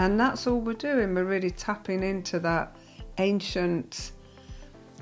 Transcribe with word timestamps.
And 0.00 0.18
that's 0.18 0.46
all 0.46 0.62
we're 0.62 0.72
doing. 0.72 1.14
We're 1.14 1.24
really 1.24 1.50
tapping 1.50 2.02
into 2.02 2.38
that 2.38 2.74
ancient 3.18 4.12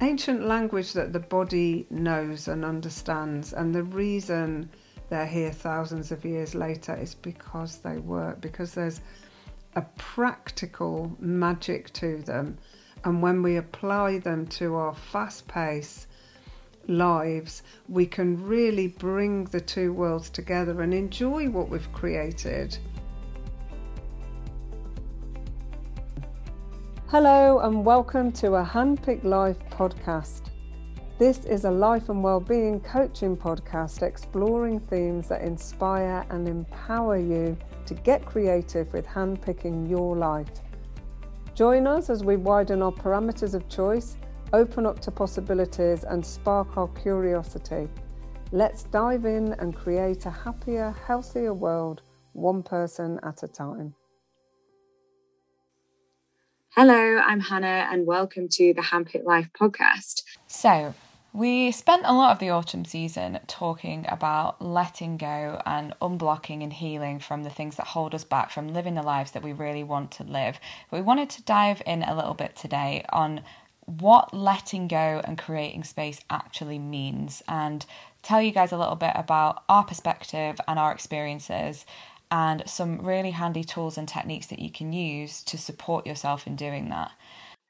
ancient 0.01 0.45
language 0.45 0.93
that 0.95 1.13
the 1.13 1.21
body 1.21 1.87
knows 1.89 2.49
and 2.49 2.65
understands. 2.65 3.53
And 3.53 3.73
the 3.73 3.85
reason 3.85 4.69
they're 5.09 5.25
here 5.25 5.53
thousands 5.53 6.11
of 6.11 6.25
years 6.25 6.57
later 6.57 6.97
is 6.97 7.15
because 7.15 7.77
they 7.79 7.99
work, 7.99 8.41
because 8.41 8.75
there's 8.75 9.01
a 9.77 9.83
practical 9.99 11.17
magic 11.21 11.93
to 11.93 12.21
them. 12.23 12.59
And 13.05 13.23
when 13.23 13.41
we 13.41 13.57
apply 13.57 14.19
them 14.19 14.49
to 14.49 14.75
our 14.75 14.97
fast 14.97 15.47
pace 15.47 16.09
lives, 16.89 17.63
we 17.89 18.05
can 18.05 18.45
really 18.45 18.89
bring 18.89 19.45
the 19.45 19.61
two 19.61 19.93
worlds 19.93 20.29
together 20.29 20.83
and 20.83 20.93
enjoy 20.93 21.49
what 21.49 21.69
we've 21.69 21.93
created. 21.93 22.77
Hello, 27.11 27.61
and 27.61 27.87
welcome 27.87 28.31
to 28.33 28.57
a 28.57 28.63
Handpicked 28.63 29.25
Life 29.25 29.57
podcast. 29.71 30.51
This 31.19 31.47
is 31.47 31.65
a 31.65 31.71
life 31.71 32.11
and 32.11 32.23
well-being 32.23 32.81
coaching 32.81 33.35
podcast 33.35 34.03
exploring 34.03 34.79
themes 34.79 35.29
that 35.29 35.41
inspire 35.41 36.27
and 36.29 36.47
empower 36.47 37.17
you 37.17 37.57
to 37.87 37.95
get 37.95 38.27
creative 38.27 38.93
with 38.93 39.07
handpicking 39.07 39.89
your 39.89 40.19
life. 40.19 40.51
Join 41.55 41.87
us 41.87 42.11
as 42.11 42.25
we 42.25 42.37
widen 42.37 42.83
our 42.83 42.93
parameters 42.93 43.55
of 43.55 43.67
choice, 43.71 44.19
open 44.53 44.85
up 44.85 45.01
to 45.01 45.11
possibilities, 45.11 46.05
and 46.05 46.25
spark 46.25 46.77
our 46.77 46.89
curiosity. 46.89 47.89
Let's 48.53 48.83
dive 48.83 49.25
in 49.25 49.55
and 49.55 49.75
create 49.75 50.27
a 50.27 50.31
happier, 50.31 50.95
healthier 51.07 51.55
world, 51.55 52.03
one 52.35 52.63
person 52.63 53.19
at 53.23 53.43
a 53.45 53.49
time. 53.49 53.95
Hello, 56.81 57.19
I'm 57.27 57.41
Hannah, 57.41 57.89
and 57.91 58.07
welcome 58.07 58.47
to 58.51 58.73
the 58.73 58.83
Handpicked 58.83 59.25
Life 59.25 59.49
podcast. 59.53 60.23
So, 60.47 60.95
we 61.33 61.73
spent 61.73 62.03
a 62.05 62.13
lot 62.13 62.31
of 62.31 62.39
the 62.39 62.51
autumn 62.51 62.85
season 62.85 63.41
talking 63.49 64.07
about 64.09 64.63
letting 64.63 65.17
go 65.17 65.61
and 65.67 65.93
unblocking 66.01 66.63
and 66.63 66.73
healing 66.73 67.19
from 67.19 67.43
the 67.43 67.51
things 67.51 67.75
that 67.79 67.87
hold 67.89 68.15
us 68.15 68.23
back 68.23 68.53
from 68.53 68.73
living 68.73 68.95
the 68.95 69.03
lives 69.03 69.33
that 69.33 69.43
we 69.43 69.53
really 69.53 69.83
want 69.83 70.13
to 70.13 70.23
live. 70.23 70.61
But 70.89 70.99
we 70.99 71.03
wanted 71.03 71.31
to 71.31 71.43
dive 71.43 71.83
in 71.85 72.05
a 72.05 72.15
little 72.15 72.35
bit 72.35 72.55
today 72.55 73.05
on 73.09 73.41
what 73.87 74.33
letting 74.33 74.87
go 74.87 75.21
and 75.25 75.37
creating 75.37 75.83
space 75.83 76.21
actually 76.31 76.79
means 76.79 77.43
and 77.49 77.85
tell 78.23 78.41
you 78.41 78.53
guys 78.53 78.71
a 78.71 78.79
little 78.79 78.95
bit 78.95 79.13
about 79.17 79.65
our 79.69 79.83
perspective 79.83 80.61
and 80.69 80.79
our 80.79 80.93
experiences 80.93 81.85
and 82.31 82.63
some 82.67 82.99
really 83.05 83.31
handy 83.31 83.65
tools 83.65 83.99
and 83.99 84.09
techniques 84.09 84.47
that 84.47 84.59
you 84.59 84.71
can 84.71 84.93
use 84.93 85.43
to 85.45 85.59
support 85.59 86.07
yourself 86.07 86.47
in 86.47 86.57
doing 86.57 86.89
that. 86.91 87.13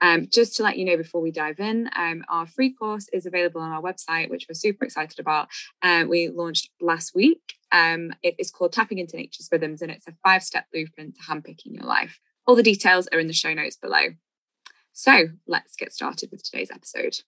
Um, 0.00 0.28
just 0.32 0.56
to 0.56 0.62
let 0.62 0.78
you 0.78 0.84
know 0.84 0.96
before 0.96 1.20
we 1.20 1.32
dive 1.32 1.58
in, 1.58 1.90
um, 1.96 2.24
our 2.28 2.46
free 2.46 2.72
course 2.72 3.08
is 3.12 3.26
available 3.26 3.60
on 3.60 3.72
our 3.72 3.82
website, 3.82 4.30
which 4.30 4.46
we're 4.48 4.54
super 4.54 4.84
excited 4.84 5.18
about. 5.18 5.48
Uh, 5.82 6.04
we 6.08 6.28
launched 6.28 6.70
last 6.80 7.14
week. 7.14 7.54
Um, 7.72 8.12
it 8.22 8.36
is 8.38 8.50
called 8.50 8.72
Tapping 8.72 8.98
into 8.98 9.16
Nature's 9.16 9.48
Rhythms, 9.50 9.82
and 9.82 9.90
it's 9.90 10.06
a 10.06 10.14
five 10.24 10.42
step 10.42 10.66
blueprint 10.72 11.16
to 11.16 11.22
handpicking 11.22 11.74
your 11.74 11.84
life. 11.84 12.20
All 12.46 12.54
the 12.54 12.62
details 12.62 13.08
are 13.12 13.18
in 13.18 13.26
the 13.26 13.32
show 13.32 13.52
notes 13.52 13.76
below. 13.76 14.14
So 14.92 15.28
let's 15.46 15.76
get 15.76 15.92
started 15.92 16.30
with 16.30 16.42
today's 16.42 16.70
episode. 16.70 17.18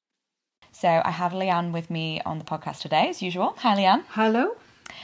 So 0.73 1.03
I 1.05 1.11
have 1.11 1.33
Lianne 1.33 1.73
with 1.73 1.91
me 1.91 2.21
on 2.25 2.39
the 2.39 2.45
podcast 2.45 2.81
today, 2.81 3.09
as 3.09 3.21
usual. 3.21 3.55
Hi, 3.59 3.77
Lianne. 3.77 4.05
Hello. 4.11 4.57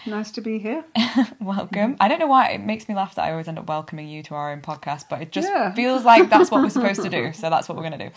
Nice 0.07 0.31
to 0.33 0.41
be 0.41 0.59
here. 0.59 0.85
Welcome. 1.41 1.97
I 2.01 2.09
don't 2.09 2.19
know 2.19 2.27
why 2.27 2.51
it 2.51 2.61
makes 2.61 2.89
me 2.89 2.95
laugh 2.95 3.15
that 3.17 3.25
I 3.25 3.33
always 3.33 3.49
end 3.49 3.59
up 3.59 3.69
welcoming 3.69 4.09
you 4.09 4.23
to 4.25 4.35
our 4.35 4.53
own 4.53 4.61
podcast, 4.61 5.05
but 5.11 5.21
it 5.21 5.33
just 5.33 5.49
yeah. 5.49 5.73
feels 5.75 6.05
like 6.05 6.31
that's 6.31 6.51
what 6.51 6.63
we're 6.63 6.71
supposed 6.71 7.03
to 7.03 7.11
do. 7.11 7.33
So 7.37 7.51
that's 7.51 7.69
what 7.69 7.77
we're 7.77 7.89
going 7.89 7.99
to 7.99 8.09
do. 8.09 8.13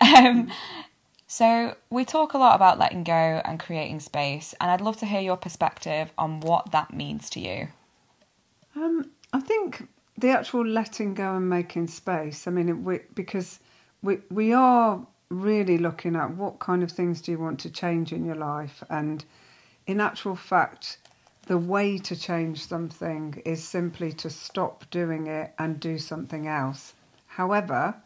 Um, 0.00 0.50
so 1.26 1.76
we 1.90 2.04
talk 2.04 2.34
a 2.34 2.38
lot 2.38 2.56
about 2.56 2.78
letting 2.78 3.04
go 3.04 3.40
and 3.44 3.60
creating 3.60 4.00
space, 4.00 4.54
and 4.60 4.70
I'd 4.70 4.80
love 4.80 4.96
to 4.98 5.06
hear 5.06 5.20
your 5.20 5.36
perspective 5.36 6.10
on 6.18 6.40
what 6.40 6.72
that 6.72 6.92
means 6.92 7.30
to 7.30 7.40
you. 7.40 7.68
Um, 8.74 9.10
I 9.32 9.40
think 9.40 9.88
the 10.16 10.30
actual 10.30 10.66
letting 10.66 11.14
go 11.14 11.36
and 11.36 11.48
making 11.48 11.88
space. 11.88 12.46
I 12.46 12.50
mean, 12.50 12.84
we, 12.84 13.00
because 13.14 13.60
we 14.02 14.18
we 14.30 14.52
are 14.52 15.06
really 15.28 15.78
looking 15.78 16.16
at 16.16 16.34
what 16.34 16.58
kind 16.58 16.82
of 16.82 16.90
things 16.90 17.20
do 17.20 17.32
you 17.32 17.38
want 17.38 17.60
to 17.60 17.70
change 17.70 18.12
in 18.12 18.24
your 18.24 18.36
life, 18.36 18.82
and 18.88 19.24
in 19.86 20.00
actual 20.00 20.34
fact, 20.36 20.98
the 21.48 21.58
way 21.58 21.96
to 21.96 22.14
change 22.14 22.66
something 22.66 23.42
is 23.46 23.64
simply 23.64 24.12
to 24.12 24.28
stop 24.28 24.84
doing 24.90 25.26
it 25.26 25.50
and 25.58 25.80
do 25.80 25.98
something 25.98 26.46
else. 26.46 26.92
However, 27.26 27.96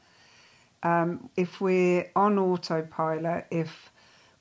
um, 0.84 1.28
if 1.36 1.60
we're 1.60 2.08
on 2.14 2.38
autopilot, 2.38 3.46
if 3.50 3.90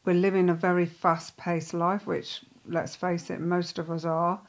we're 0.05 0.13
living 0.13 0.49
a 0.49 0.53
very 0.53 0.85
fast 0.85 1.35
paced 1.35 1.73
life, 1.73 2.05
which 2.05 2.41
let's 2.67 2.95
face 2.95 3.31
it, 3.31 3.41
most 3.41 3.79
of 3.79 3.89
us 3.89 4.05
are, 4.05 4.39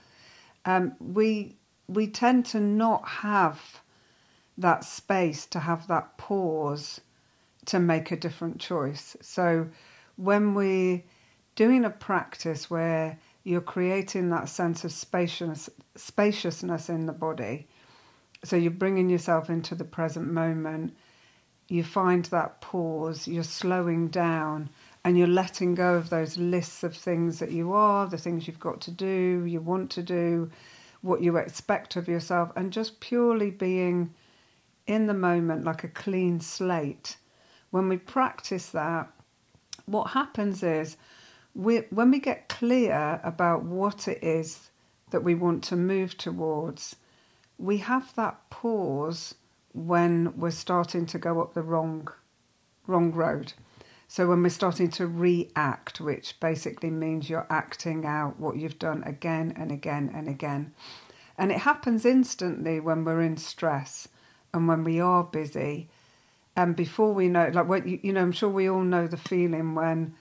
um, 0.66 0.96
we 1.00 1.56
we 1.88 2.06
tend 2.06 2.44
to 2.46 2.60
not 2.60 3.08
have 3.08 3.80
that 4.58 4.84
space 4.84 5.46
to 5.46 5.60
have 5.60 5.86
that 5.88 6.18
pause 6.18 7.00
to 7.64 7.78
make 7.78 8.10
a 8.10 8.16
different 8.16 8.60
choice. 8.60 9.16
So 9.22 9.68
when 10.16 10.52
we're 10.52 11.02
doing 11.54 11.86
a 11.86 11.90
practice 11.90 12.68
where 12.68 13.18
you're 13.44 13.60
creating 13.60 14.30
that 14.30 14.48
sense 14.48 14.84
of 14.84 14.92
spacious, 14.92 15.68
spaciousness 15.96 16.88
in 16.88 17.06
the 17.06 17.12
body. 17.12 17.66
So 18.44 18.56
you're 18.56 18.70
bringing 18.70 19.08
yourself 19.08 19.50
into 19.50 19.74
the 19.74 19.84
present 19.84 20.30
moment. 20.30 20.96
You 21.68 21.84
find 21.84 22.24
that 22.26 22.60
pause, 22.60 23.26
you're 23.26 23.44
slowing 23.44 24.08
down, 24.08 24.68
and 25.04 25.18
you're 25.18 25.26
letting 25.26 25.74
go 25.74 25.94
of 25.94 26.10
those 26.10 26.36
lists 26.36 26.82
of 26.82 26.96
things 26.96 27.38
that 27.38 27.50
you 27.50 27.72
are, 27.72 28.06
the 28.06 28.18
things 28.18 28.46
you've 28.46 28.60
got 28.60 28.80
to 28.82 28.90
do, 28.90 29.44
you 29.46 29.60
want 29.60 29.90
to 29.92 30.02
do, 30.02 30.50
what 31.00 31.22
you 31.22 31.36
expect 31.36 31.96
of 31.96 32.08
yourself, 32.08 32.52
and 32.56 32.72
just 32.72 33.00
purely 33.00 33.50
being 33.50 34.14
in 34.86 35.06
the 35.06 35.14
moment 35.14 35.64
like 35.64 35.84
a 35.84 35.88
clean 35.88 36.40
slate. 36.40 37.16
When 37.70 37.88
we 37.88 37.96
practice 37.96 38.66
that, 38.70 39.10
what 39.86 40.10
happens 40.10 40.62
is 40.62 40.96
we, 41.54 41.78
when 41.90 42.10
we 42.10 42.18
get 42.18 42.48
clear 42.48 43.20
about 43.22 43.64
what 43.64 44.08
it 44.08 44.22
is 44.22 44.70
that 45.10 45.22
we 45.24 45.34
want 45.34 45.62
to 45.64 45.76
move 45.76 46.16
towards, 46.16 46.96
we 47.58 47.78
have 47.78 48.14
that 48.14 48.50
pause 48.50 49.34
when 49.74 50.36
we're 50.36 50.50
starting 50.50 51.06
to 51.06 51.18
go 51.18 51.40
up 51.40 51.54
the 51.54 51.62
wrong, 51.62 52.08
wrong 52.86 53.12
road. 53.12 53.52
So 54.08 54.26
when 54.26 54.42
we're 54.42 54.50
starting 54.50 54.90
to 54.90 55.06
react, 55.06 56.00
which 56.00 56.38
basically 56.40 56.90
means 56.90 57.30
you're 57.30 57.46
acting 57.48 58.04
out 58.04 58.38
what 58.38 58.56
you've 58.56 58.78
done 58.78 59.02
again 59.04 59.54
and 59.56 59.72
again 59.72 60.10
and 60.14 60.28
again. 60.28 60.74
And 61.38 61.50
it 61.50 61.58
happens 61.58 62.04
instantly 62.04 62.78
when 62.80 63.04
we're 63.04 63.22
in 63.22 63.38
stress 63.38 64.08
and 64.52 64.68
when 64.68 64.84
we 64.84 65.00
are 65.00 65.24
busy. 65.24 65.88
And 66.54 66.76
before 66.76 67.14
we 67.14 67.28
know, 67.28 67.50
like, 67.54 67.86
you, 67.86 68.00
you 68.02 68.12
know, 68.12 68.20
I'm 68.20 68.32
sure 68.32 68.50
we 68.50 68.68
all 68.68 68.82
know 68.82 69.06
the 69.06 69.16
feeling 69.16 69.74
when 69.74 70.14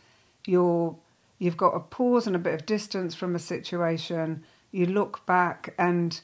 you're 0.46 0.96
You've 1.42 1.58
got 1.58 1.76
a 1.76 1.80
pause 1.80 2.28
and 2.28 2.36
a 2.36 2.40
bit 2.40 2.54
of 2.54 2.68
distance 2.68 3.16
from 3.16 3.34
a 3.34 3.40
situation. 3.40 4.44
You 4.70 4.86
look 4.86 5.26
back 5.26 5.74
and 5.76 6.22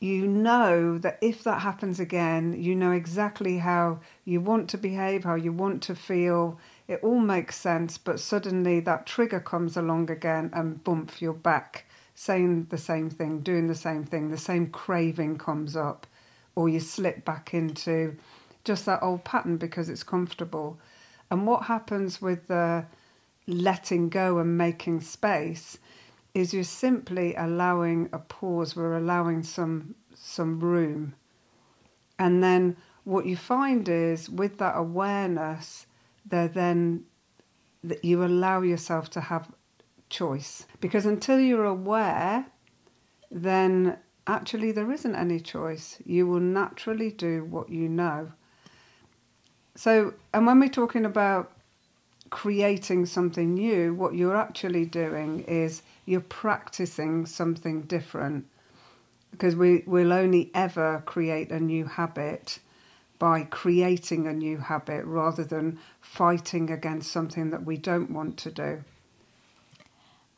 you 0.00 0.26
know 0.26 0.96
that 0.96 1.18
if 1.20 1.44
that 1.44 1.60
happens 1.60 2.00
again, 2.00 2.54
you 2.58 2.74
know 2.74 2.92
exactly 2.92 3.58
how 3.58 4.00
you 4.24 4.40
want 4.40 4.70
to 4.70 4.78
behave, 4.78 5.24
how 5.24 5.34
you 5.34 5.52
want 5.52 5.82
to 5.82 5.94
feel. 5.94 6.58
It 6.88 7.00
all 7.02 7.20
makes 7.20 7.56
sense, 7.56 7.98
but 7.98 8.18
suddenly 8.18 8.80
that 8.80 9.04
trigger 9.04 9.40
comes 9.40 9.76
along 9.76 10.10
again 10.10 10.48
and 10.54 10.82
bump, 10.82 11.20
you're 11.20 11.34
back 11.34 11.84
saying 12.14 12.68
the 12.70 12.78
same 12.78 13.10
thing, 13.10 13.40
doing 13.40 13.66
the 13.66 13.74
same 13.74 14.04
thing, 14.04 14.30
the 14.30 14.38
same 14.38 14.68
craving 14.68 15.36
comes 15.36 15.76
up, 15.76 16.06
or 16.54 16.70
you 16.70 16.80
slip 16.80 17.26
back 17.26 17.52
into 17.52 18.16
just 18.64 18.86
that 18.86 19.02
old 19.02 19.22
pattern 19.22 19.58
because 19.58 19.90
it's 19.90 20.02
comfortable. 20.02 20.78
And 21.30 21.46
what 21.46 21.64
happens 21.64 22.22
with 22.22 22.46
the 22.46 22.86
letting 23.46 24.08
go 24.08 24.38
and 24.38 24.58
making 24.58 25.00
space 25.00 25.78
is 26.34 26.52
you're 26.52 26.64
simply 26.64 27.34
allowing 27.34 28.08
a 28.12 28.18
pause. 28.18 28.76
We're 28.76 28.96
allowing 28.96 29.42
some 29.42 29.94
some 30.14 30.60
room. 30.60 31.14
And 32.18 32.42
then 32.42 32.76
what 33.04 33.26
you 33.26 33.36
find 33.36 33.88
is 33.88 34.28
with 34.28 34.58
that 34.58 34.76
awareness 34.76 35.86
there 36.24 36.48
then 36.48 37.04
that 37.84 38.04
you 38.04 38.24
allow 38.24 38.62
yourself 38.62 39.08
to 39.10 39.20
have 39.20 39.50
choice. 40.10 40.66
Because 40.80 41.06
until 41.06 41.38
you're 41.38 41.64
aware 41.64 42.46
then 43.30 43.96
actually 44.26 44.72
there 44.72 44.92
isn't 44.92 45.14
any 45.14 45.40
choice. 45.40 45.98
You 46.04 46.26
will 46.26 46.40
naturally 46.40 47.10
do 47.10 47.44
what 47.44 47.70
you 47.70 47.88
know. 47.88 48.32
So 49.74 50.14
and 50.34 50.46
when 50.46 50.60
we're 50.60 50.68
talking 50.68 51.06
about 51.06 51.55
creating 52.36 53.06
something 53.06 53.54
new, 53.54 53.94
what 53.94 54.14
you're 54.14 54.36
actually 54.36 54.84
doing 54.84 55.40
is 55.44 55.80
you're 56.04 56.20
practicing 56.20 57.24
something 57.24 57.80
different. 57.80 58.44
because 59.30 59.56
we 59.56 59.82
will 59.86 60.12
only 60.12 60.50
ever 60.54 61.02
create 61.06 61.50
a 61.50 61.58
new 61.58 61.86
habit 61.86 62.58
by 63.18 63.42
creating 63.42 64.26
a 64.26 64.34
new 64.34 64.58
habit 64.58 65.02
rather 65.06 65.44
than 65.44 65.78
fighting 66.02 66.70
against 66.70 67.10
something 67.10 67.50
that 67.50 67.64
we 67.64 67.78
don't 67.78 68.10
want 68.10 68.36
to 68.36 68.50
do. 68.50 68.84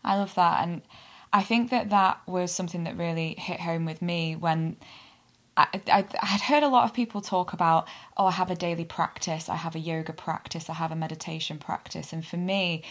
I 0.05 0.17
love 0.17 0.35
that. 0.37 0.63
And 0.63 0.83
I 1.33 1.43
think 1.43 1.71
that 1.71 1.91
that 1.91 2.21
was 2.29 2.53
something 2.53 2.85
that 2.85 2.97
really 2.97 3.35
hit 3.39 3.61
home 3.61 3.85
with 3.85 4.01
me 4.03 4.37
when 4.37 4.77
I, 5.59 5.83
I, 5.89 6.05
I 6.23 6.27
had 6.27 6.41
heard 6.43 6.63
a 6.63 6.69
lot 6.69 6.85
of 6.85 6.95
people 6.95 7.21
talk 7.21 7.53
about, 7.53 7.89
oh, 8.17 8.27
I 8.27 8.31
have 8.31 8.51
a 8.51 8.55
daily 8.55 8.85
practice, 8.85 9.49
I 9.49 9.57
have 9.57 9.75
a 9.75 9.81
yoga 9.81 10.13
practice, 10.13 10.71
I 10.71 10.75
have 10.75 10.93
a 10.93 10.97
meditation 10.97 11.59
practice. 11.59 12.13
And 12.13 12.25
for 12.25 12.37
me, 12.37 12.85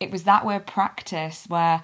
it 0.00 0.10
was 0.10 0.24
that 0.24 0.44
word 0.44 0.66
practice 0.66 1.46
where 1.48 1.80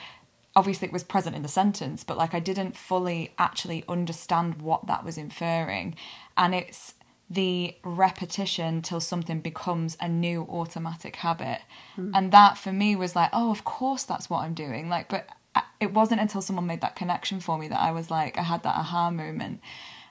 obviously 0.56 0.88
it 0.88 0.92
was 0.92 1.04
present 1.04 1.36
in 1.36 1.42
the 1.42 1.48
sentence, 1.48 2.02
but 2.02 2.18
like 2.18 2.34
I 2.34 2.40
didn't 2.40 2.76
fully 2.76 3.32
actually 3.38 3.84
understand 3.88 4.60
what 4.60 4.88
that 4.88 5.04
was 5.04 5.16
inferring. 5.16 5.94
And 6.36 6.52
it's 6.52 6.94
the 7.30 7.76
repetition 7.84 8.82
till 8.82 9.00
something 9.00 9.38
becomes 9.40 9.96
a 10.00 10.08
new 10.08 10.42
automatic 10.42 11.16
habit. 11.16 11.60
Mm. 11.96 12.10
And 12.12 12.32
that 12.32 12.58
for 12.58 12.72
me 12.72 12.96
was 12.96 13.14
like, 13.14 13.30
oh, 13.32 13.52
of 13.52 13.64
course 13.64 14.02
that's 14.02 14.28
what 14.28 14.42
I'm 14.42 14.54
doing. 14.54 14.88
Like, 14.88 15.08
but 15.08 15.28
it 15.78 15.92
wasn't 15.92 16.20
until 16.20 16.42
someone 16.42 16.66
made 16.66 16.80
that 16.80 16.96
connection 16.96 17.38
for 17.38 17.56
me 17.56 17.68
that 17.68 17.80
I 17.80 17.92
was 17.92 18.10
like, 18.10 18.36
I 18.36 18.42
had 18.42 18.64
that 18.64 18.74
aha 18.74 19.10
moment. 19.10 19.60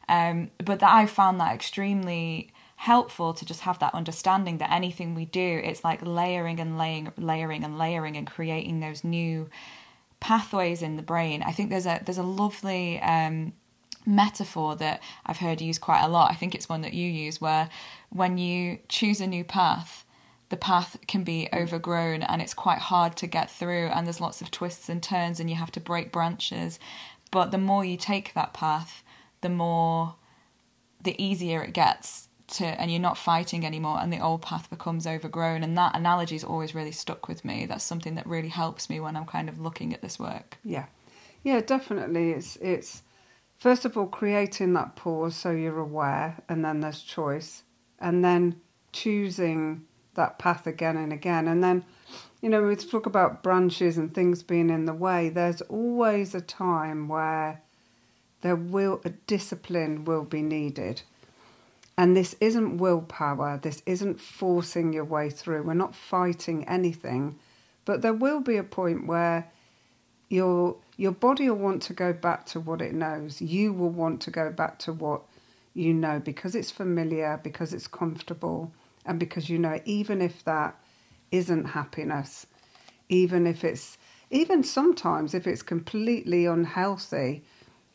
Um, 0.10 0.52
but 0.64 0.80
that 0.80 0.92
I 0.94 1.06
found 1.06 1.40
that 1.40 1.54
extremely 1.54 2.52
helpful 2.76 3.34
to 3.34 3.46
just 3.46 3.62
have 3.62 3.80
that 3.80 3.94
understanding 3.94 4.58
that 4.58 4.72
anything 4.72 5.16
we 5.16 5.26
do, 5.26 5.62
it's 5.64 5.84
like 5.84 6.02
layering 6.02 6.60
and 6.60 6.78
layering, 6.78 7.12
layering 7.18 7.64
and 7.64 7.78
layering 7.78 8.18
and 8.18 8.28
creating 8.28 8.80
those 8.80 9.04
new 9.04 9.50
pathways 10.20 10.82
in 10.82 10.96
the 10.96 11.04
brain. 11.04 11.44
I 11.44 11.52
think 11.52 11.70
there's 11.70 11.86
a 11.86 12.02
there's 12.04 12.18
a 12.18 12.24
lovely 12.24 13.00
um, 13.02 13.54
metaphor 14.06 14.76
that 14.78 15.02
I've 15.26 15.38
heard 15.38 15.62
used 15.62 15.82
quite 15.82 16.04
a 16.04 16.08
lot. 16.08 16.32
I 16.32 16.36
think 16.36 16.56
it's 16.56 16.70
one 16.70 16.82
that 16.82 16.94
you 16.94 17.10
use 17.10 17.40
where 17.40 17.70
when 18.10 18.38
you 18.38 18.80
choose 18.90 19.22
a 19.22 19.28
new 19.28 19.44
path, 19.44 20.06
the 20.50 20.58
path 20.58 20.98
can 21.08 21.24
be 21.24 21.50
overgrown 21.54 22.24
and 22.24 22.42
it's 22.42 22.54
quite 22.54 22.80
hard 22.80 23.16
to 23.18 23.28
get 23.28 23.50
through 23.50 23.88
and 23.88 24.06
there's 24.06 24.22
lots 24.22 24.42
of 24.42 24.52
twists 24.52 24.90
and 24.90 25.02
turns 25.02 25.40
and 25.40 25.50
you 25.50 25.56
have 25.56 25.72
to 25.72 25.80
break 25.80 26.12
branches. 26.12 26.80
But 27.32 27.52
the 27.52 27.58
more 27.58 27.84
you 27.84 27.98
take 27.98 28.34
that 28.34 28.54
path, 28.54 29.03
the 29.44 29.50
more 29.50 30.16
the 31.04 31.22
easier 31.22 31.62
it 31.62 31.74
gets 31.74 32.30
to 32.48 32.66
and 32.66 32.92
you're 32.92 33.00
not 33.00 33.18
fighting 33.18 33.66
anymore 33.66 34.00
and 34.00 34.12
the 34.12 34.20
old 34.20 34.42
path 34.42 34.70
becomes 34.70 35.08
overgrown. 35.08 35.64
And 35.64 35.78
that 35.78 35.96
analogy 35.96 36.42
always 36.44 36.76
really 36.76 36.92
stuck 36.92 37.28
with 37.28 37.46
me. 37.46 37.66
That's 37.66 37.84
something 37.84 38.16
that 38.16 38.28
really 38.28 38.50
helps 38.50 38.90
me 38.90 39.00
when 39.00 39.16
i'm 39.16 39.26
kind 39.26 39.50
of 39.50 39.60
looking 39.60 39.94
at 39.94 40.02
this 40.02 40.20
work. 40.20 40.58
Yeah. 40.64 40.86
Yeah 41.44 41.62
definitely. 41.62 42.32
It's 42.32 42.56
it's 42.58 43.04
first 43.58 43.86
of 43.86 43.98
all 43.98 44.08
creating 44.08 44.74
that 44.74 44.96
pause 44.96 45.36
so 45.36 45.52
you're 45.52 45.80
aware 45.80 46.42
and 46.50 46.64
then 46.64 46.80
there's 46.80 47.02
choice. 47.02 47.64
And 48.00 48.24
then 48.24 48.60
choosing 48.92 49.86
that 50.16 50.38
path 50.38 50.68
again 50.68 50.98
and 50.98 51.12
again. 51.14 51.48
And 51.48 51.64
then 51.64 51.86
you 52.42 52.50
know 52.50 52.62
we 52.62 52.76
talk 52.76 53.06
about 53.06 53.42
branches 53.42 53.98
and 53.98 54.14
things 54.14 54.44
being 54.44 54.70
in 54.70 54.86
the 54.86 54.94
way 54.94 55.30
there's 55.30 55.62
always 55.62 56.36
a 56.36 56.42
time 56.42 57.08
where 57.08 57.63
there 58.44 58.56
will 58.56 59.02
a 59.04 59.10
discipline 59.10 60.06
will 60.06 60.24
be 60.24 60.42
needed. 60.42 61.02
And 61.98 62.16
this 62.16 62.36
isn't 62.42 62.78
willpower, 62.78 63.60
this 63.62 63.82
isn't 63.86 64.20
forcing 64.20 64.94
your 64.94 65.06
way 65.06 65.30
through. 65.30 65.64
We're 65.64 65.74
not 65.74 65.96
fighting 65.96 66.68
anything, 66.68 67.40
but 67.86 68.02
there 68.02 68.14
will 68.14 68.42
be 68.42 68.58
a 68.58 68.64
point 68.64 69.08
where 69.08 69.50
your 70.30 70.76
your 70.98 71.12
body 71.12 71.50
will 71.50 71.58
want 71.58 71.82
to 71.84 71.94
go 71.94 72.12
back 72.12 72.46
to 72.48 72.60
what 72.60 72.82
it 72.82 72.94
knows. 72.94 73.42
You 73.42 73.72
will 73.72 73.90
want 73.90 74.22
to 74.24 74.32
go 74.32 74.52
back 74.52 74.78
to 74.80 74.94
what 74.94 75.22
you 75.74 75.94
know 75.94 76.20
because 76.20 76.54
it's 76.54 76.72
familiar, 76.72 77.40
because 77.44 77.74
it's 77.74 77.88
comfortable, 77.88 78.72
and 79.06 79.20
because 79.20 79.50
you 79.50 79.58
know 79.58 79.80
even 79.86 80.22
if 80.22 80.44
that 80.44 80.76
isn't 81.32 81.66
happiness, 81.66 82.46
even 83.08 83.48
if 83.48 83.64
it's 83.64 83.98
even 84.30 84.64
sometimes 84.64 85.34
if 85.34 85.48
it's 85.48 85.62
completely 85.62 86.46
unhealthy, 86.46 87.44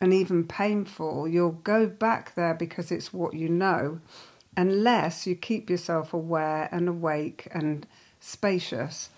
and 0.01 0.13
even 0.13 0.47
painful, 0.47 1.27
you'll 1.27 1.53
go 1.53 1.87
back 1.87 2.35
there 2.35 2.55
because 2.55 2.93
it's 2.93 3.13
what 3.13 3.35
you 3.35 3.49
know, 3.49 4.01
unless 4.57 5.27
you 5.27 5.35
keep 5.35 5.69
yourself 5.69 6.13
aware 6.13 6.69
and 6.71 6.89
awake 6.89 7.49
and 7.53 7.87
spacious. 8.21 9.11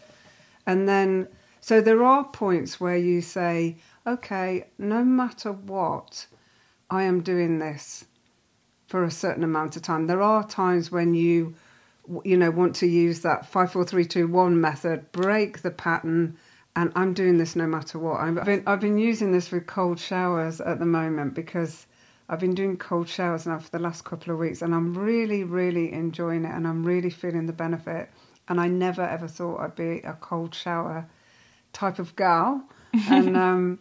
And 0.66 0.88
then, 0.88 1.28
so 1.60 1.80
there 1.80 2.02
are 2.02 2.24
points 2.24 2.80
where 2.80 2.96
you 2.96 3.20
say, 3.20 3.76
okay, 4.06 4.68
no 4.78 5.04
matter 5.04 5.52
what, 5.52 6.26
I 6.90 7.02
am 7.04 7.22
doing 7.22 7.58
this 7.58 8.06
for 8.86 9.04
a 9.04 9.10
certain 9.10 9.44
amount 9.44 9.76
of 9.76 9.82
time. 9.82 10.06
There 10.06 10.22
are 10.22 10.46
times 10.46 10.90
when 10.90 11.14
you, 11.14 11.54
you 12.24 12.36
know, 12.36 12.50
want 12.50 12.74
to 12.76 12.86
use 12.86 13.20
that 13.20 13.46
five, 13.46 13.72
four, 13.72 13.84
three, 13.84 14.04
two, 14.04 14.26
one 14.26 14.60
method, 14.60 15.12
break 15.12 15.62
the 15.62 15.70
pattern 15.70 16.36
and 16.76 16.92
I'm 16.94 17.14
doing 17.14 17.38
this 17.38 17.56
no 17.56 17.66
matter 17.66 17.98
what. 17.98 18.20
I've 18.20 18.44
been 18.44 18.62
I've 18.66 18.80
been 18.80 18.98
using 18.98 19.32
this 19.32 19.50
with 19.50 19.66
cold 19.66 19.98
showers 19.98 20.60
at 20.60 20.78
the 20.78 20.86
moment 20.86 21.34
because 21.34 21.86
I've 22.28 22.40
been 22.40 22.54
doing 22.54 22.76
cold 22.76 23.08
showers 23.08 23.46
now 23.46 23.58
for 23.58 23.70
the 23.70 23.78
last 23.78 24.04
couple 24.04 24.32
of 24.32 24.38
weeks, 24.38 24.62
and 24.62 24.74
I'm 24.74 24.94
really 24.94 25.44
really 25.44 25.92
enjoying 25.92 26.44
it, 26.44 26.52
and 26.52 26.66
I'm 26.66 26.84
really 26.84 27.10
feeling 27.10 27.46
the 27.46 27.52
benefit. 27.52 28.10
And 28.48 28.60
I 28.60 28.68
never 28.68 29.02
ever 29.02 29.28
thought 29.28 29.60
I'd 29.60 29.76
be 29.76 29.98
a 29.98 30.14
cold 30.14 30.54
shower 30.54 31.06
type 31.72 31.98
of 31.98 32.16
gal, 32.16 32.64
and. 32.92 33.36
Um, 33.36 33.78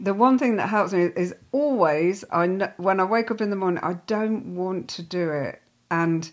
the 0.00 0.14
one 0.14 0.38
thing 0.38 0.56
that 0.56 0.68
helps 0.68 0.92
me 0.92 1.08
is 1.16 1.34
always 1.52 2.24
I 2.30 2.46
know, 2.46 2.70
when 2.76 3.00
I 3.00 3.04
wake 3.04 3.30
up 3.30 3.40
in 3.40 3.50
the 3.50 3.56
morning 3.56 3.82
I 3.82 3.94
don't 4.06 4.54
want 4.54 4.88
to 4.90 5.02
do 5.02 5.30
it 5.30 5.62
and 5.90 6.30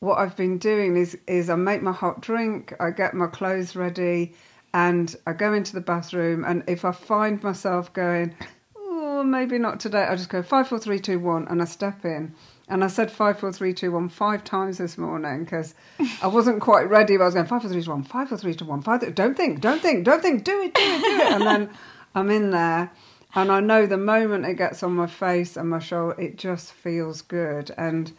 what 0.00 0.18
I've 0.18 0.36
been 0.36 0.58
doing 0.58 0.96
is 0.96 1.16
is 1.26 1.50
I 1.50 1.56
make 1.56 1.82
my 1.82 1.92
hot 1.92 2.20
drink 2.20 2.74
I 2.80 2.90
get 2.90 3.14
my 3.14 3.28
clothes 3.28 3.76
ready 3.76 4.34
and 4.72 5.14
I 5.26 5.32
go 5.32 5.52
into 5.52 5.72
the 5.72 5.80
bathroom, 5.80 6.44
and 6.44 6.62
if 6.66 6.84
I 6.84 6.92
find 6.92 7.42
myself 7.42 7.92
going, 7.92 8.34
oh, 8.76 9.24
maybe 9.24 9.58
not 9.58 9.80
today, 9.80 10.04
I 10.04 10.14
just 10.16 10.28
go 10.28 10.42
five, 10.42 10.68
four, 10.68 10.78
three, 10.78 11.00
two, 11.00 11.18
one, 11.18 11.48
and 11.48 11.60
I 11.60 11.64
step 11.64 12.04
in. 12.04 12.34
And 12.68 12.84
I 12.84 12.86
said 12.86 13.10
five, 13.10 13.40
four, 13.40 13.52
three, 13.52 13.74
two, 13.74 13.90
one 13.90 14.08
five 14.08 14.44
times 14.44 14.78
this 14.78 14.96
morning 14.96 15.42
because 15.42 15.74
I 16.22 16.28
wasn't 16.28 16.60
quite 16.60 16.88
ready. 16.88 17.16
But 17.16 17.24
I 17.24 17.26
was 17.26 17.34
going 17.34 17.46
five, 17.46 17.62
four, 17.62 17.70
three, 17.70 17.82
two, 17.82 17.90
one, 17.90 18.04
five, 18.04 18.28
four, 18.28 18.38
three, 18.38 18.54
two, 18.54 18.64
one, 18.64 18.80
five. 18.80 19.12
Don't 19.12 19.36
think, 19.36 19.60
don't 19.60 19.82
think, 19.82 20.04
don't 20.04 20.22
think. 20.22 20.44
Do 20.44 20.60
it, 20.62 20.72
do 20.72 20.82
it, 20.82 21.00
do 21.00 21.20
it. 21.20 21.32
And 21.32 21.42
then 21.42 21.70
I'm 22.14 22.30
in 22.30 22.50
there, 22.50 22.92
and 23.34 23.50
I 23.50 23.58
know 23.58 23.86
the 23.86 23.96
moment 23.96 24.46
it 24.46 24.54
gets 24.54 24.84
on 24.84 24.94
my 24.94 25.08
face 25.08 25.56
and 25.56 25.68
my 25.68 25.80
shoulder, 25.80 26.20
it 26.20 26.38
just 26.38 26.72
feels 26.72 27.22
good. 27.22 27.72
And 27.76 28.12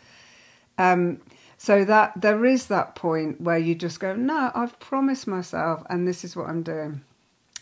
um, 0.77 1.21
so 1.61 1.85
that 1.85 2.11
there 2.19 2.43
is 2.43 2.65
that 2.65 2.95
point 2.95 3.39
where 3.39 3.59
you 3.59 3.75
just 3.75 3.99
go, 3.99 4.15
no, 4.15 4.49
I've 4.55 4.79
promised 4.79 5.27
myself, 5.27 5.83
and 5.91 6.07
this 6.07 6.23
is 6.23 6.35
what 6.35 6.49
I'm 6.49 6.63
doing. 6.63 7.01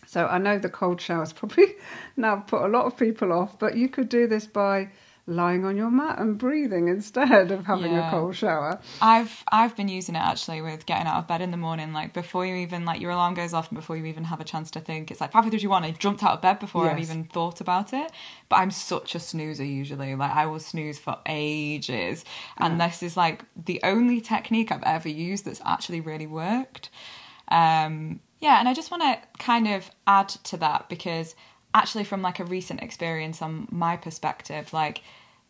So 0.08 0.26
I 0.26 0.38
know 0.38 0.58
the 0.58 0.70
cold 0.70 1.02
showers 1.02 1.34
probably 1.40 1.76
now 2.16 2.38
put 2.38 2.62
a 2.62 2.70
lot 2.70 2.86
of 2.86 2.96
people 2.96 3.34
off, 3.34 3.60
but 3.60 3.76
you 3.76 3.90
could 3.90 4.08
do 4.08 4.26
this 4.26 4.48
by 4.48 4.88
lying 5.30 5.64
on 5.64 5.78
your 5.78 5.92
mat 5.92 6.20
and 6.20 6.38
breathing 6.38 6.88
instead 6.88 7.52
of 7.52 7.66
having 7.66 7.94
yeah. 7.94 8.08
a 8.08 8.12
cold 8.12 8.36
shower. 8.36 8.80
I've 9.02 9.44
I've 9.52 9.76
been 9.76 9.88
using 9.88 10.16
it 10.16 10.20
actually 10.20 10.62
with 10.62 10.86
getting 10.86 11.08
out 11.08 11.18
of 11.18 11.28
bed 11.28 11.42
in 11.42 11.52
the 11.52 11.58
morning, 11.58 11.94
like 11.94 12.14
before 12.14 12.46
you 12.46 12.56
even 12.56 12.84
like 12.84 13.00
your 13.00 13.12
alarm 13.12 13.36
goes 13.36 13.54
off 13.54 13.70
and 13.70 13.78
before 13.78 13.96
you 13.96 14.06
even 14.06 14.24
have 14.26 14.42
a 14.42 14.44
chance 14.44 14.72
to 14.72 14.80
think. 14.80 15.12
It's 15.12 15.22
like 15.22 15.32
five, 15.32 15.44
four, 15.44 15.52
three, 15.52 15.60
two, 15.60 15.70
one. 15.70 15.84
I 15.84 15.92
jumped 15.92 16.24
out 16.24 16.34
of 16.34 16.42
bed 16.42 16.60
before 16.60 16.86
yes. 16.86 16.94
I've 16.94 17.00
even 17.00 17.24
thought 17.26 17.62
about 17.62 17.94
it. 17.94 18.12
But 18.50 18.58
I'm 18.58 18.72
such 18.72 19.16
a 19.16 19.20
snoozer 19.20 19.64
usually. 19.64 20.16
Like 20.16 20.32
I 20.32 20.48
will 20.48 20.60
snooze 20.60 20.98
for 20.98 21.18
ages, 21.28 22.26
and 22.58 22.78
yeah. 22.78 22.88
this 22.88 23.04
is 23.04 23.16
like 23.16 23.44
the 23.56 23.80
only 23.84 24.20
technique 24.22 24.72
I've 24.72 24.84
ever 24.84 25.10
used 25.10 25.46
that's 25.46 25.62
actually 25.64 26.02
really 26.02 26.28
worked. 26.28 26.90
Um, 27.50 28.20
yeah, 28.42 28.60
and 28.60 28.70
I 28.70 28.74
just 28.74 28.90
want 28.90 29.04
to 29.04 29.20
kind 29.38 29.68
of 29.68 29.90
add 30.08 30.30
to 30.30 30.58
that 30.58 30.88
because 30.90 31.36
actually 31.74 32.04
from 32.04 32.22
like 32.22 32.40
a 32.40 32.46
recent 32.46 32.82
experience 32.82 33.42
on 33.42 33.68
my 33.70 33.96
perspective 33.96 34.74
like 34.74 35.02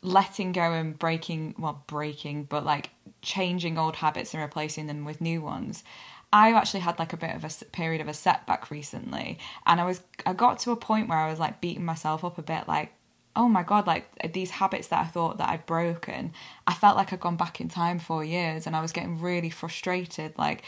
letting 0.01 0.51
go 0.51 0.72
and 0.74 0.98
breaking 0.98 1.56
well 1.58 1.84
breaking 1.88 2.46
but 2.46 2.63
like 2.63 2.89
changing 3.22 3.77
old 3.77 3.98
habits 3.98 4.34
and 4.34 4.41
replacing 4.41 4.88
them 4.88 5.06
with 5.06 5.22
new 5.22 5.41
ones. 5.41 5.84
I 6.32 6.53
actually 6.53 6.82
had 6.82 7.00
like 7.00 7.12
a 7.12 7.18
bit 7.18 7.36
of 7.36 7.44
a 7.44 7.65
period 7.65 8.01
of 8.01 8.08
a 8.08 8.13
setback 8.13 8.70
recently 8.70 9.39
and 9.65 9.82
i 9.82 9.86
was 9.86 10.01
i 10.27 10.34
got 10.34 10.60
to 10.60 10.72
a 10.72 10.75
point 10.75 11.10
where 11.10 11.18
i 11.18 11.29
was 11.29 11.39
like 11.39 11.60
beating 11.60 11.86
myself 11.86 12.24
up 12.24 12.38
a 12.38 12.44
bit 12.44 12.68
like 12.68 12.94
oh 13.36 13.48
my 13.48 13.63
god 13.63 13.88
like 13.88 14.06
these 14.34 14.51
habits 14.51 14.89
that 14.89 15.01
i 15.01 15.08
thought 15.08 15.39
that 15.39 15.50
i'd 15.50 15.65
broken 15.65 16.32
i 16.68 16.74
felt 16.74 16.96
like 16.96 17.12
i'd 17.12 17.20
gone 17.20 17.36
back 17.36 17.60
in 17.60 17.68
time 17.68 17.98
four 17.98 18.24
years 18.24 18.68
and 18.68 18.75
i 18.75 18.82
was 18.82 18.91
getting 18.91 19.20
really 19.20 19.50
frustrated 19.50 20.32
like 20.38 20.62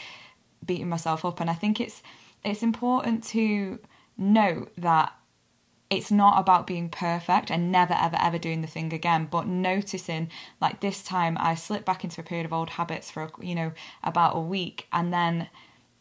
beating 0.64 0.88
myself 0.88 1.24
up. 1.24 1.40
And 1.40 1.50
i 1.50 1.54
think 1.54 1.80
it's 1.80 2.02
it's 2.44 2.62
important 2.62 3.24
to 3.24 3.78
note 4.16 4.72
that 4.76 5.12
it's 5.92 6.10
not 6.10 6.40
about 6.40 6.66
being 6.66 6.88
perfect 6.88 7.50
and 7.50 7.70
never 7.70 7.92
ever 7.92 8.16
ever 8.18 8.38
doing 8.38 8.62
the 8.62 8.66
thing 8.66 8.92
again 8.92 9.28
but 9.30 9.46
noticing 9.46 10.28
like 10.60 10.80
this 10.80 11.02
time 11.02 11.36
i 11.38 11.54
slipped 11.54 11.84
back 11.84 12.02
into 12.02 12.20
a 12.20 12.24
period 12.24 12.46
of 12.46 12.52
old 12.52 12.70
habits 12.70 13.10
for 13.10 13.30
you 13.40 13.54
know 13.54 13.72
about 14.02 14.34
a 14.34 14.40
week 14.40 14.86
and 14.92 15.12
then 15.12 15.48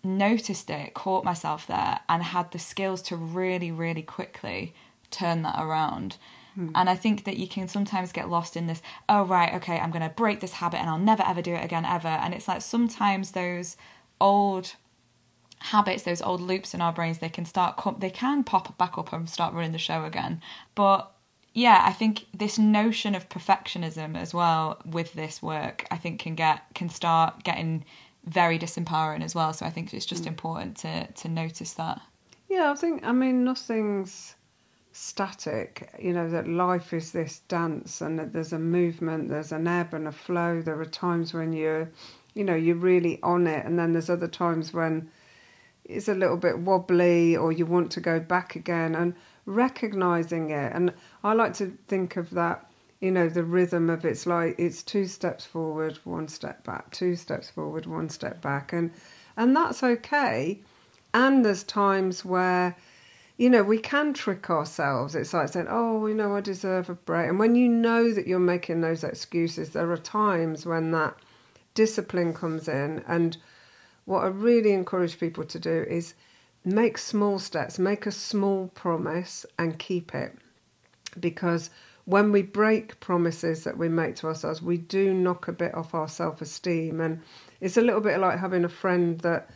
noticed 0.04 0.70
it 0.70 0.94
caught 0.94 1.26
myself 1.26 1.68
there 1.68 2.00
and 2.08 2.24
had 2.24 2.50
the 2.52 2.60
skills 2.60 3.02
to 3.02 3.16
really 3.16 3.72
really 3.72 4.02
quickly 4.02 4.74
turn 5.12 5.42
that 5.42 5.62
around 5.62 6.18
Mm. 6.58 6.72
And 6.76 6.90
I 6.90 6.96
think 6.96 7.24
that 7.24 7.38
you 7.38 7.48
can 7.48 7.70
sometimes 7.70 8.12
get 8.12 8.30
lost 8.30 8.58
in 8.58 8.68
this, 8.68 8.82
oh, 9.08 9.24
right, 9.24 9.54
okay, 9.54 9.80
I'm 9.80 9.90
going 9.90 10.02
to 10.02 10.14
break 10.14 10.42
this 10.42 10.52
habit 10.52 10.82
and 10.82 10.90
I'll 10.90 11.00
never 11.00 11.24
ever 11.26 11.42
do 11.42 11.54
it 11.54 11.64
again, 11.64 11.86
ever. 11.86 12.10
And 12.10 12.34
it's 12.34 12.50
like 12.50 12.62
sometimes 12.62 13.32
those 13.32 13.78
old 14.20 14.76
habits, 15.62 16.04
those 16.04 16.22
old 16.22 16.42
loops 16.42 16.74
in 16.74 16.82
our 16.82 16.92
brains, 16.92 17.20
they 17.20 17.30
can 17.30 17.46
start, 17.46 17.80
they 18.00 18.10
can 18.10 18.44
pop 18.44 18.78
back 18.78 18.98
up 18.98 19.14
and 19.14 19.30
start 19.30 19.54
running 19.54 19.72
the 19.72 19.78
show 19.78 20.06
again. 20.06 20.42
But 20.76 21.12
yeah, 21.54 21.84
I 21.86 21.92
think 21.92 22.26
this 22.34 22.58
notion 22.58 23.14
of 23.14 23.30
perfectionism 23.30 24.18
as 24.18 24.34
well 24.34 24.82
with 24.86 25.14
this 25.14 25.42
work, 25.42 25.86
I 25.92 25.98
think 25.98 26.20
can 26.20 26.36
get 26.36 26.62
can 26.74 26.90
start 26.90 27.44
getting 27.44 27.86
very 28.26 28.58
disempowering 28.58 29.24
as 29.24 29.36
well. 29.36 29.54
So 29.54 29.66
I 29.66 29.70
think 29.70 29.94
it's 29.94 30.06
just 30.06 30.24
mm. 30.24 30.28
important 30.28 30.78
to 30.78 31.08
to 31.08 31.30
notice 31.30 31.74
that. 31.74 32.02
Yeah, 32.50 32.72
I 32.72 32.76
think 32.76 33.04
I 33.06 33.12
mean 33.12 33.44
nothing's 33.44 34.36
static. 34.94 35.90
You 36.00 36.14
know 36.14 36.30
that 36.30 36.48
life 36.48 36.94
is 36.94 37.12
this 37.12 37.40
dance, 37.48 38.02
and 38.02 38.18
that 38.18 38.34
there's 38.34 38.54
a 38.54 38.60
movement, 38.60 39.30
there's 39.30 39.52
an 39.52 39.68
ebb 39.68 39.94
and 39.94 40.08
a 40.08 40.12
flow. 40.12 40.62
There 40.62 40.80
are 40.80 40.86
times 40.86 41.34
when 41.34 41.54
you're, 41.54 41.90
you 42.34 42.44
know, 42.44 42.56
you're 42.56 42.76
really 42.76 43.20
on 43.22 43.46
it, 43.46 43.66
and 43.66 43.78
then 43.78 43.92
there's 43.92 44.10
other 44.10 44.28
times 44.28 44.74
when 44.74 45.10
it's 45.86 46.08
a 46.08 46.14
little 46.14 46.38
bit 46.38 46.60
wobbly, 46.60 47.36
or 47.36 47.52
you 47.52 47.66
want 47.66 47.92
to 47.92 48.02
go 48.02 48.20
back 48.20 48.56
again, 48.56 48.96
and 48.96 49.16
recognizing 49.46 50.52
it. 50.52 50.72
And 50.74 50.94
I 51.24 51.34
like 51.34 51.54
to 51.56 51.78
think 51.88 52.18
of 52.18 52.30
that, 52.32 52.70
you 53.00 53.12
know, 53.12 53.28
the 53.28 53.44
rhythm 53.44 53.90
of 53.90 54.06
it's 54.06 54.26
like 54.26 54.56
it's 54.58 54.84
two 54.84 55.06
steps 55.06 55.46
forward, 55.46 56.00
one 56.04 56.28
step 56.28 56.64
back, 56.64 56.92
two 56.92 57.16
steps 57.16 57.50
forward, 57.50 57.86
one 57.86 58.10
step 58.10 58.42
back. 58.42 58.74
And 58.74 58.92
and 59.38 59.56
that's 59.56 59.84
okay. 59.84 60.60
And 61.14 61.44
there's 61.44 61.64
times 61.64 62.24
where, 62.24 62.76
you 63.38 63.50
know, 63.50 63.64
we 63.64 63.80
can 63.80 64.14
trick 64.14 64.50
ourselves. 64.50 65.16
It's 65.16 65.34
like 65.34 65.50
saying, 65.50 65.68
oh, 65.70 66.06
you 66.06 66.14
know, 66.14 66.36
I 66.36 66.42
deserve 66.42 66.90
a 66.90 66.94
break. 66.96 67.30
And 67.30 67.40
when 67.40 67.56
you 67.56 67.68
know 67.68 68.14
that 68.14 68.28
you're 68.28 68.40
making 68.40 68.82
those 68.82 69.04
excuses, 69.04 69.72
there 69.72 69.92
are 69.92 69.98
times 69.98 70.66
when 70.66 70.92
that 70.92 71.16
discipline 71.74 72.34
comes 72.34 72.68
in. 72.68 73.04
And 73.08 73.38
what 74.06 74.24
I 74.24 74.28
really 74.28 74.72
encourage 74.72 75.20
people 75.20 75.44
to 75.46 75.60
do 75.60 75.86
is 75.90 76.14
make 76.66 76.98
small 76.98 77.40
steps, 77.40 77.80
make 77.80 78.06
a 78.06 78.12
small 78.12 78.68
promise 78.70 79.46
and 79.58 79.78
keep 79.80 80.14
it. 80.14 80.36
Because 81.20 81.70
when 82.06 82.32
we 82.32 82.42
break 82.42 83.00
promises 83.00 83.64
that 83.64 83.78
we 83.78 83.90
make 83.90 84.16
to 84.18 84.28
ourselves, 84.28 84.62
we 84.62 84.78
do 84.78 85.14
knock 85.14 85.48
a 85.48 85.54
bit 85.54 85.74
off 85.76 85.94
our 85.94 86.08
self 86.08 86.42
esteem. 86.42 87.00
And 87.02 87.22
it's 87.60 87.78
a 87.78 87.82
little 87.82 88.02
bit 88.02 88.20
like 88.20 88.40
having 88.40 88.64
a 88.64 88.70
friend 88.70 89.20
that 89.20 89.50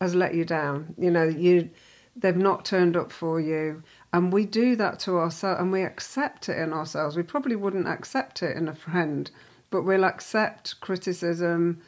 has 0.00 0.14
let 0.14 0.34
you 0.34 0.44
down. 0.44 0.94
You 0.98 1.10
know, 1.10 1.24
you 1.24 1.70
they've 2.16 2.36
not 2.36 2.64
turned 2.64 2.96
up 2.96 3.12
for 3.12 3.40
you. 3.40 3.82
And 4.12 4.32
we 4.32 4.44
do 4.44 4.76
that 4.76 4.98
to 5.00 5.18
ourselves 5.18 5.60
and 5.60 5.70
we 5.70 5.82
accept 5.82 6.48
it 6.48 6.58
in 6.58 6.72
ourselves. 6.72 7.16
We 7.16 7.22
probably 7.22 7.56
wouldn't 7.56 7.86
accept 7.86 8.42
it 8.42 8.56
in 8.56 8.68
a 8.68 8.74
friend, 8.74 9.30
but 9.70 9.82
we'll 9.82 10.04
accept 10.04 10.80
criticism 10.80 11.80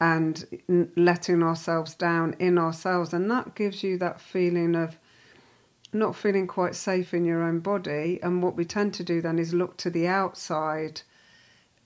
and 0.00 0.90
letting 0.96 1.42
ourselves 1.42 1.94
down 1.94 2.34
in 2.38 2.58
ourselves. 2.58 3.12
And 3.12 3.30
that 3.30 3.54
gives 3.54 3.82
you 3.82 3.98
that 3.98 4.20
feeling 4.20 4.74
of 4.74 4.98
not 5.92 6.16
feeling 6.16 6.46
quite 6.46 6.74
safe 6.74 7.12
in 7.12 7.24
your 7.24 7.42
own 7.42 7.60
body. 7.60 8.18
And 8.22 8.42
what 8.42 8.56
we 8.56 8.64
tend 8.64 8.94
to 8.94 9.04
do 9.04 9.20
then 9.20 9.38
is 9.38 9.52
look 9.52 9.76
to 9.78 9.90
the 9.90 10.06
outside 10.06 11.02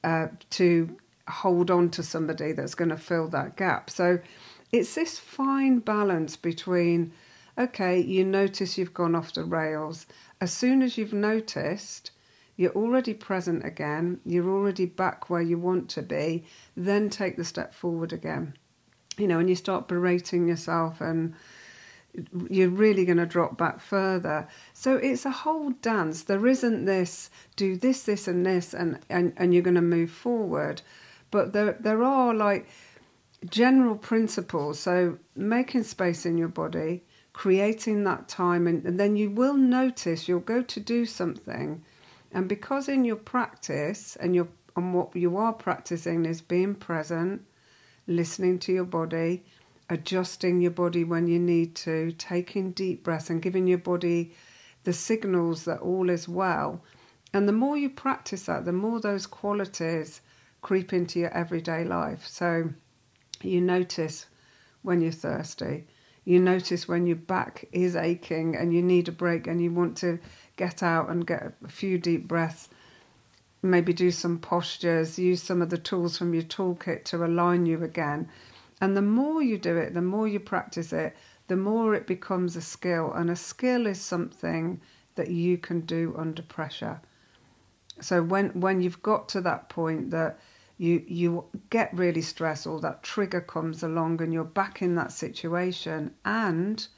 uh, 0.05 0.29
to 0.51 0.97
hold 1.27 1.71
on 1.71 1.91
to 1.91 2.03
somebody 2.03 2.53
that's 2.53 2.75
going 2.75 2.91
to 2.91 2.97
fill 2.97 3.29
that 3.29 3.57
gap. 3.57 3.91
So 3.91 4.21
it's 4.71 4.95
this 4.95 5.19
fine 5.19 5.79
balance 5.79 6.37
between, 6.37 7.13
okay, 7.59 7.99
you 7.99 8.25
notice 8.25 8.79
you've 8.79 8.95
gone 8.95 9.15
off 9.15 9.33
the 9.33 9.45
rails. 9.45 10.07
As 10.41 10.53
soon 10.53 10.83
as 10.83 10.99
you've 10.99 11.15
noticed, 11.15 12.11
you're 12.57 12.73
already 12.73 13.15
present 13.15 13.65
again, 13.65 14.21
you're 14.25 14.49
already 14.49 14.87
back 14.87 15.29
where 15.29 15.43
you 15.43 15.59
want 15.59 15.89
to 15.91 16.03
be, 16.03 16.45
then 16.77 17.11
take 17.11 17.37
the 17.37 17.45
step 17.45 17.75
forward 17.75 18.13
again. 18.13 18.55
You 19.17 19.29
know, 19.29 19.39
and 19.39 19.49
you 19.49 19.57
start 19.57 19.89
berating 19.89 20.49
yourself 20.49 21.01
and 21.01 21.35
you're 22.49 22.69
really 22.69 23.05
going 23.05 23.19
to 23.19 23.27
drop 23.27 23.59
back 23.59 23.81
further. 23.81 24.47
So 24.73 24.97
it's 24.97 25.25
a 25.25 25.31
whole 25.31 25.71
dance. 25.71 26.23
There 26.23 26.47
isn't 26.47 26.85
this 26.85 27.31
do 27.57 27.77
this, 27.77 28.05
this, 28.05 28.29
and 28.29 28.47
this, 28.47 28.73
and, 28.73 29.01
and, 29.09 29.33
and 29.37 29.53
you're 29.53 29.63
going 29.63 29.75
to 29.75 29.83
move 29.83 30.11
forward. 30.11 30.83
But 31.31 31.53
there, 31.53 31.77
there 31.81 32.05
are 32.05 32.33
like 32.35 32.69
general 33.51 33.97
principles. 33.97 34.79
So 34.79 35.19
making 35.35 35.83
space 35.83 36.25
in 36.25 36.39
your 36.39 36.49
body, 36.49 37.03
creating 37.33 38.05
that 38.05 38.29
time, 38.29 38.69
and, 38.69 38.85
and 38.85 38.99
then 38.99 39.17
you 39.17 39.31
will 39.31 39.57
notice 39.57 40.29
you'll 40.29 40.41
go 40.41 40.63
to 40.63 40.81
do 40.81 41.05
something 41.05 41.83
and 42.35 42.49
because 42.49 42.89
in 42.89 43.05
your 43.05 43.17
practice 43.17 44.17
and 44.17 44.35
your 44.35 44.49
and 44.77 44.93
what 44.93 45.15
you 45.15 45.37
are 45.37 45.53
practicing 45.53 46.27
is 46.27 46.41
being 46.41 46.75
present, 46.75 47.43
listening 48.09 48.59
to 48.59 48.73
your 48.73 48.85
body, 48.85 49.45
adjusting 49.89 50.61
your 50.61 50.73
body 50.73 51.05
when 51.05 51.29
you 51.29 51.39
need 51.39 51.77
to, 51.77 52.11
taking 52.13 52.73
deep 52.73 53.05
breaths 53.05 53.31
and 53.31 53.41
giving 53.41 53.69
your 53.69 53.79
body 53.79 54.35
the 54.83 54.93
signals 54.93 55.65
that 55.65 55.79
all 55.79 56.11
is 56.11 56.29
well. 56.29 56.83
And 57.33 57.49
the 57.49 57.53
more 57.53 57.77
you 57.77 57.89
practice 57.89 58.47
that, 58.47 58.65
the 58.65 58.73
more 58.73 59.01
those 59.01 59.27
qualities 59.27 60.21
creep 60.61 60.93
into 60.93 61.21
your 61.21 61.31
everyday 61.31 61.85
life. 61.85 62.27
So 62.27 62.71
you 63.43 63.61
notice 63.61 64.27
when 64.83 65.01
you're 65.01 65.13
thirsty. 65.13 65.87
You 66.25 66.41
notice 66.41 66.89
when 66.89 67.07
your 67.07 67.17
back 67.17 67.67
is 67.71 67.95
aching 67.95 68.57
and 68.57 68.73
you 68.73 68.83
need 68.83 69.09
a 69.09 69.13
break 69.13 69.47
and 69.47 69.63
you 69.63 69.71
want 69.71 69.97
to 69.99 70.19
get 70.57 70.83
out 70.83 71.11
and 71.11 71.27
get 71.27 71.55
a 71.65 71.69
few 71.69 71.99
deep 71.99 72.29
breaths. 72.29 72.69
Maybe 73.63 73.93
do 73.93 74.11
some 74.11 74.39
postures, 74.39 75.19
use 75.19 75.43
some 75.43 75.63
of 75.63 75.71
the 75.71 75.79
tools 75.79 76.19
from 76.19 76.35
your 76.35 76.43
toolkit 76.43 77.05
to 77.05 77.25
align 77.25 77.67
you 77.67 77.83
again. 77.83 78.29
And 78.81 78.97
the 78.97 79.03
more 79.03 79.43
you 79.43 79.57
do 79.57 79.77
it, 79.77 79.95
the 79.95 80.03
more 80.03 80.29
you 80.29 80.41
practice 80.41 80.93
it, 80.93 81.17
the 81.49 81.57
more 81.57 81.95
it 81.95 82.07
becomes 82.07 82.57
a 82.57 82.61
skill. 82.61 83.13
And 83.13 83.31
a 83.31 83.37
skill 83.37 83.87
is 83.87 84.01
something 84.01 84.81
that 85.15 85.31
you 85.31 85.59
can 85.59 85.81
do 85.81 86.15
under 86.19 86.43
pressure. 86.43 87.01
So 88.01 88.23
when 88.23 88.49
when 88.61 88.83
you've 88.83 89.03
got 89.03 89.29
to 89.31 89.41
that 89.43 89.69
point 89.69 90.11
that 90.11 90.39
you 90.79 91.05
you 91.07 91.45
get 91.71 91.97
really 91.97 92.23
stressed 92.23 92.67
or 92.67 92.81
that 92.81 93.03
trigger 93.03 93.41
comes 93.41 93.83
along 93.83 94.21
and 94.21 94.33
you're 94.33 94.45
back 94.45 94.83
in 94.83 94.97
that 94.97 95.13
situation 95.13 96.13
and 96.25 96.89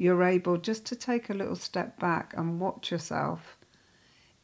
you're 0.00 0.24
able 0.24 0.56
just 0.56 0.86
to 0.86 0.96
take 0.96 1.28
a 1.28 1.34
little 1.34 1.54
step 1.54 2.00
back 2.00 2.32
and 2.34 2.58
watch 2.58 2.90
yourself. 2.90 3.58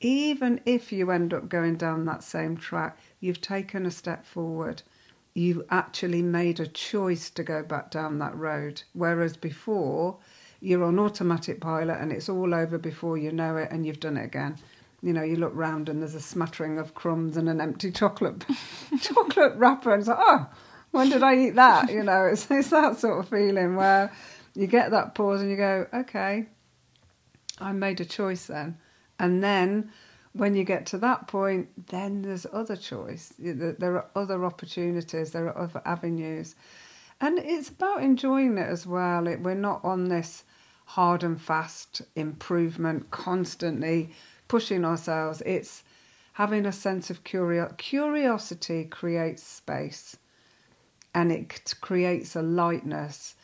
Even 0.03 0.61
if 0.67 0.93
you 0.93 1.11
end 1.11 1.33
up 1.33 1.49
going 1.49 1.77
down 1.77 2.05
that 2.05 2.23
same 2.23 2.59
track, 2.59 2.99
you've 3.21 3.41
taken 3.41 3.87
a 3.87 3.91
step 3.91 4.27
forward. 4.27 4.83
You 5.33 5.65
actually 5.71 6.21
made 6.21 6.61
a 6.61 6.67
choice 6.67 7.31
to 7.31 7.43
go 7.43 7.63
back 7.63 7.91
down 7.91 8.19
that 8.19 8.37
road. 8.37 8.83
Whereas 8.93 9.35
before, 9.35 10.19
you're 10.61 10.85
on 10.85 10.99
automatic 10.99 11.59
pilot 11.59 12.03
and 12.03 12.13
it's 12.13 12.29
all 12.29 12.53
over 12.53 12.77
before 12.77 13.17
you 13.17 13.33
know 13.33 13.57
it 13.57 13.71
and 13.71 13.87
you've 13.87 13.99
done 14.01 14.19
it 14.19 14.27
again. 14.27 14.59
You 15.01 15.15
know, 15.15 15.23
you 15.23 15.37
look 15.37 15.53
round 15.55 15.89
and 15.89 16.03
there's 16.03 16.15
a 16.15 16.21
smattering 16.21 16.79
of 16.79 16.95
crumbs 16.95 17.39
and 17.39 17.49
an 17.49 17.63
empty 17.63 17.91
chocolate 17.93 18.45
chocolate 19.01 19.55
wrapper 19.57 19.93
and 19.93 20.01
it's 20.01 20.09
like, 20.09 20.19
oh, 20.21 20.49
when 20.91 21.09
did 21.09 21.23
I 21.23 21.35
eat 21.35 21.55
that? 21.55 21.91
You 21.91 22.03
know, 22.03 22.27
it's, 22.27 22.51
it's 22.51 22.69
that 22.69 22.99
sort 22.99 23.21
of 23.21 23.31
feeling 23.31 23.77
where 23.77 24.13
you 24.57 24.67
get 24.67 24.91
that 24.91 25.15
pause 25.15 25.43
and 25.43 25.51
you 25.51 25.57
go, 25.57 25.87
okay, 25.93 26.47
I 27.59 27.73
made 27.73 28.01
a 28.01 28.05
choice 28.05 28.47
then. 28.47 28.79
And 29.19 29.43
then 29.43 29.93
when 30.33 30.55
you 30.55 30.65
get 30.65 30.87
to 30.87 30.99
that 30.99 31.29
point, 31.29 31.69
then 31.89 32.23
there's 32.23 32.47
other 32.53 32.77
choice. 32.77 33.33
There 33.39 33.97
are 33.97 34.07
other 34.15 34.45
opportunities, 34.45 35.31
there 35.31 35.47
are 35.47 35.59
other 35.59 35.83
avenues. 35.85 36.55
And 37.21 37.39
it's 37.39 37.71
about 37.71 38.03
enjoying 38.03 38.59
it 38.59 38.69
as 38.69 38.87
well. 38.87 39.27
It, 39.27 39.41
we're 39.41 39.55
not 39.55 39.85
on 39.85 40.09
this 40.09 40.45
hard 40.85 41.23
and 41.23 41.41
fast 41.41 42.03
improvement, 42.15 43.11
constantly 43.11 44.11
pushing 44.49 44.85
ourselves. 44.85 45.43
It's 45.47 45.83
having 46.35 46.67
a 46.67 46.73
sense 46.73 47.09
of 47.09 47.25
curiosity. 47.25 47.75
Curiosity 47.79 48.85
creates 48.85 49.43
space 49.43 50.17
and 51.15 51.33
it 51.33 51.75
creates 51.81 52.37
a 52.37 52.43
lightness 52.43 53.36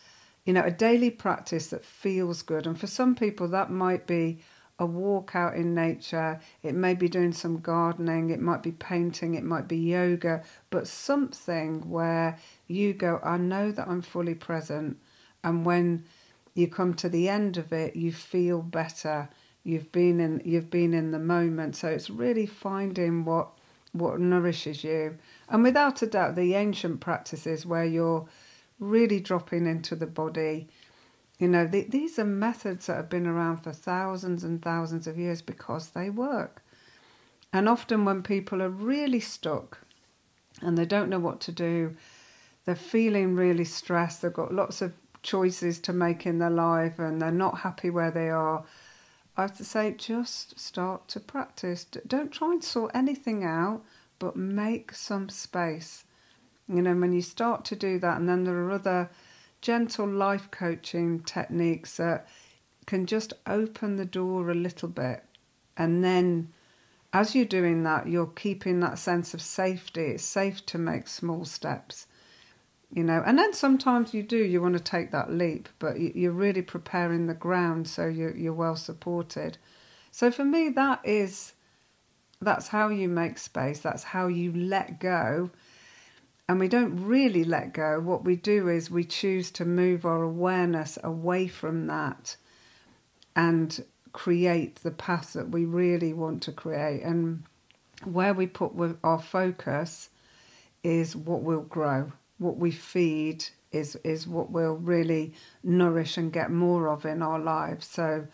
you 0.44 0.52
know, 0.52 0.64
a 0.64 0.70
daily 0.70 1.10
practice 1.10 1.68
that 1.68 1.84
feels 1.84 2.42
good. 2.42 2.66
And 2.66 2.78
for 2.78 2.86
some 2.86 3.14
people, 3.14 3.48
that 3.48 3.70
might 3.70 4.06
be 4.06 4.40
a 4.78 4.86
walk 4.86 5.36
out 5.36 5.54
in 5.54 5.74
nature, 5.74 6.40
it 6.62 6.74
may 6.74 6.94
be 6.94 7.08
doing 7.08 7.32
some 7.32 7.60
gardening, 7.60 8.30
it 8.30 8.40
might 8.40 8.62
be 8.62 8.72
painting, 8.72 9.34
it 9.34 9.44
might 9.44 9.68
be 9.68 9.76
yoga, 9.76 10.42
but 10.70 10.88
something 10.88 11.88
where 11.88 12.38
you 12.66 12.92
go, 12.92 13.20
I 13.22 13.36
know 13.36 13.70
that 13.70 13.86
I'm 13.86 14.02
fully 14.02 14.34
present. 14.34 14.98
And 15.44 15.64
when 15.64 16.04
you 16.54 16.68
come 16.68 16.94
to 16.94 17.08
the 17.08 17.28
end 17.28 17.56
of 17.58 17.72
it, 17.72 17.94
you 17.94 18.12
feel 18.12 18.60
better. 18.60 19.28
You've 19.62 19.92
been 19.92 20.18
in 20.20 20.42
you've 20.44 20.70
been 20.70 20.92
in 20.94 21.12
the 21.12 21.18
moment. 21.18 21.76
So 21.76 21.88
it's 21.88 22.10
really 22.10 22.46
finding 22.46 23.24
what 23.24 23.48
what 23.92 24.18
nourishes 24.20 24.82
you. 24.82 25.18
And 25.48 25.62
without 25.62 26.02
a 26.02 26.06
doubt 26.06 26.34
the 26.34 26.54
ancient 26.54 27.00
practices 27.00 27.64
where 27.64 27.84
you're 27.84 28.26
really 28.82 29.20
dropping 29.20 29.66
into 29.66 29.94
the 29.94 30.06
body. 30.06 30.68
You 31.38 31.48
know, 31.48 31.66
the, 31.66 31.84
these 31.84 32.18
are 32.18 32.24
methods 32.24 32.86
that 32.86 32.96
have 32.96 33.08
been 33.08 33.26
around 33.26 33.58
for 33.58 33.72
thousands 33.72 34.44
and 34.44 34.60
thousands 34.60 35.06
of 35.06 35.18
years 35.18 35.40
because 35.40 35.90
they 35.90 36.10
work. 36.10 36.62
And 37.52 37.68
often, 37.68 38.04
when 38.04 38.22
people 38.22 38.62
are 38.62 38.68
really 38.68 39.20
stuck 39.20 39.78
and 40.60 40.76
they 40.76 40.86
don't 40.86 41.10
know 41.10 41.18
what 41.18 41.40
to 41.42 41.52
do, 41.52 41.96
they're 42.64 42.74
feeling 42.74 43.34
really 43.34 43.64
stressed, 43.64 44.22
they've 44.22 44.32
got 44.32 44.54
lots 44.54 44.82
of 44.82 44.92
choices 45.22 45.78
to 45.80 45.92
make 45.92 46.26
in 46.26 46.38
their 46.38 46.50
life, 46.50 46.98
and 46.98 47.20
they're 47.20 47.30
not 47.30 47.60
happy 47.60 47.90
where 47.90 48.10
they 48.10 48.30
are. 48.30 48.64
I 49.36 49.42
have 49.42 49.56
to 49.58 49.64
say, 49.64 49.94
just 49.96 50.58
start 50.58 51.08
to 51.08 51.20
practice. 51.20 51.84
Don't 52.06 52.32
try 52.32 52.52
and 52.52 52.64
sort 52.64 52.92
anything 52.94 53.44
out, 53.44 53.82
but 54.18 54.36
make 54.36 54.92
some 54.92 55.28
space. 55.28 56.04
You 56.68 56.82
know, 56.82 56.94
when 56.94 57.12
you 57.12 57.22
start 57.22 57.64
to 57.66 57.76
do 57.76 57.98
that, 57.98 58.18
and 58.18 58.28
then 58.28 58.44
there 58.44 58.56
are 58.56 58.70
other 58.70 59.10
gentle 59.60 60.06
life 60.06 60.50
coaching 60.50 61.20
techniques 61.20 61.96
that 61.96 62.26
can 62.86 63.06
just 63.06 63.32
open 63.46 63.96
the 63.96 64.04
door 64.04 64.50
a 64.50 64.54
little 64.54 64.88
bit. 64.88 65.24
And 65.76 66.02
then, 66.02 66.52
as 67.12 67.34
you're 67.34 67.44
doing 67.44 67.82
that, 67.84 68.08
you're 68.08 68.26
keeping 68.26 68.80
that 68.80 68.98
sense 68.98 69.34
of 69.34 69.42
safety. 69.42 70.02
It's 70.02 70.24
safe 70.24 70.64
to 70.66 70.78
make 70.78 71.08
small 71.08 71.44
steps, 71.44 72.06
you 72.92 73.04
know. 73.04 73.22
And 73.24 73.38
then 73.38 73.52
sometimes 73.52 74.14
you 74.14 74.22
do, 74.22 74.36
you 74.36 74.60
want 74.60 74.74
to 74.74 74.82
take 74.82 75.10
that 75.12 75.32
leap, 75.32 75.68
but 75.78 76.00
you're 76.00 76.32
really 76.32 76.62
preparing 76.62 77.26
the 77.26 77.34
ground 77.34 77.88
so 77.88 78.06
you're, 78.06 78.52
well 78.52 78.76
supported. 78.76 79.58
So 80.10 80.30
for 80.30 80.44
me, 80.44 80.68
that 80.70 81.00
is 81.04 81.52
that's 82.40 82.68
how 82.68 82.88
you 82.88 83.08
make 83.08 83.38
space. 83.38 83.80
That's 83.80 84.02
how 84.02 84.26
you 84.26 84.52
let 84.52 84.98
go 84.98 85.50
and 86.48 86.58
we 86.58 86.68
don't 86.68 87.04
really 87.04 87.44
let 87.44 87.72
go. 87.72 88.00
What 88.00 88.24
we 88.24 88.36
do 88.36 88.68
is 88.68 88.90
we 88.90 89.04
choose 89.04 89.50
to 89.52 89.64
move 89.64 90.04
our 90.04 90.22
awareness 90.22 90.98
away 91.02 91.48
from 91.48 91.86
that 91.86 92.36
and 93.34 93.84
create 94.12 94.76
the 94.76 94.90
path 94.90 95.32
that 95.32 95.50
we 95.50 95.64
really 95.64 96.12
want 96.12 96.42
to 96.42 96.52
create. 96.52 97.02
And 97.02 97.44
where 98.04 98.34
we 98.34 98.46
put 98.46 98.72
our 99.02 99.20
focus 99.20 100.10
is 100.82 101.14
what 101.16 101.42
will 101.42 101.62
grow. 101.62 102.12
What 102.38 102.56
we 102.56 102.70
feed 102.70 103.44
is 103.70 103.96
is 104.04 104.26
what 104.26 104.50
will 104.50 104.74
really 104.74 105.32
nourish 105.62 106.18
and 106.18 106.32
get 106.32 106.50
more 106.50 106.88
of 106.88 107.06
in 107.06 107.22
our 107.22 107.38
lives. 107.38 107.86
So 107.86 108.26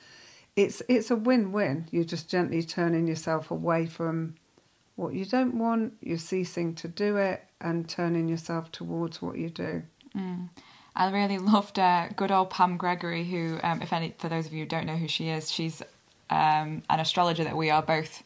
it's 0.57 0.83
it's 0.89 1.11
a 1.11 1.17
win-win. 1.17 1.87
You're 1.91 2.05
just 2.05 2.29
gently 2.29 2.63
turning 2.63 3.07
yourself 3.07 3.51
away 3.51 3.87
from 3.87 4.35
what 4.99 5.15
you 5.15 5.25
don't 5.25 5.55
want, 5.55 5.95
you're 6.01 6.19
ceasing 6.19 6.75
to 6.75 6.89
do 6.89 7.17
it, 7.17 7.45
and 7.61 7.89
turning 7.89 8.29
yourself 8.29 8.73
towards 8.73 9.23
what 9.23 9.39
you 9.39 9.49
do. 9.49 9.83
Mm. 10.17 10.49
I 10.97 11.11
really 11.11 11.39
loved 11.39 11.79
uh, 11.79 12.09
good 12.17 12.33
old 12.33 12.51
Pam 12.51 12.77
Gregory, 12.77 13.25
who, 13.25 13.61
um, 13.63 13.81
if 13.81 13.93
any, 13.93 14.15
for 14.19 14.29
those 14.29 14.47
of 14.47 14.53
you 14.53 14.65
who 14.65 14.67
don't 14.67 14.87
know 14.87 14.97
who 14.97 15.07
she 15.07 15.29
is, 15.29 15.53
she's 15.53 15.81
um, 16.31 16.83
an 16.91 16.99
astrologer 16.99 17.45
that 17.45 17.57
we 17.57 17.71
are 17.71 17.83
both 17.83 18.25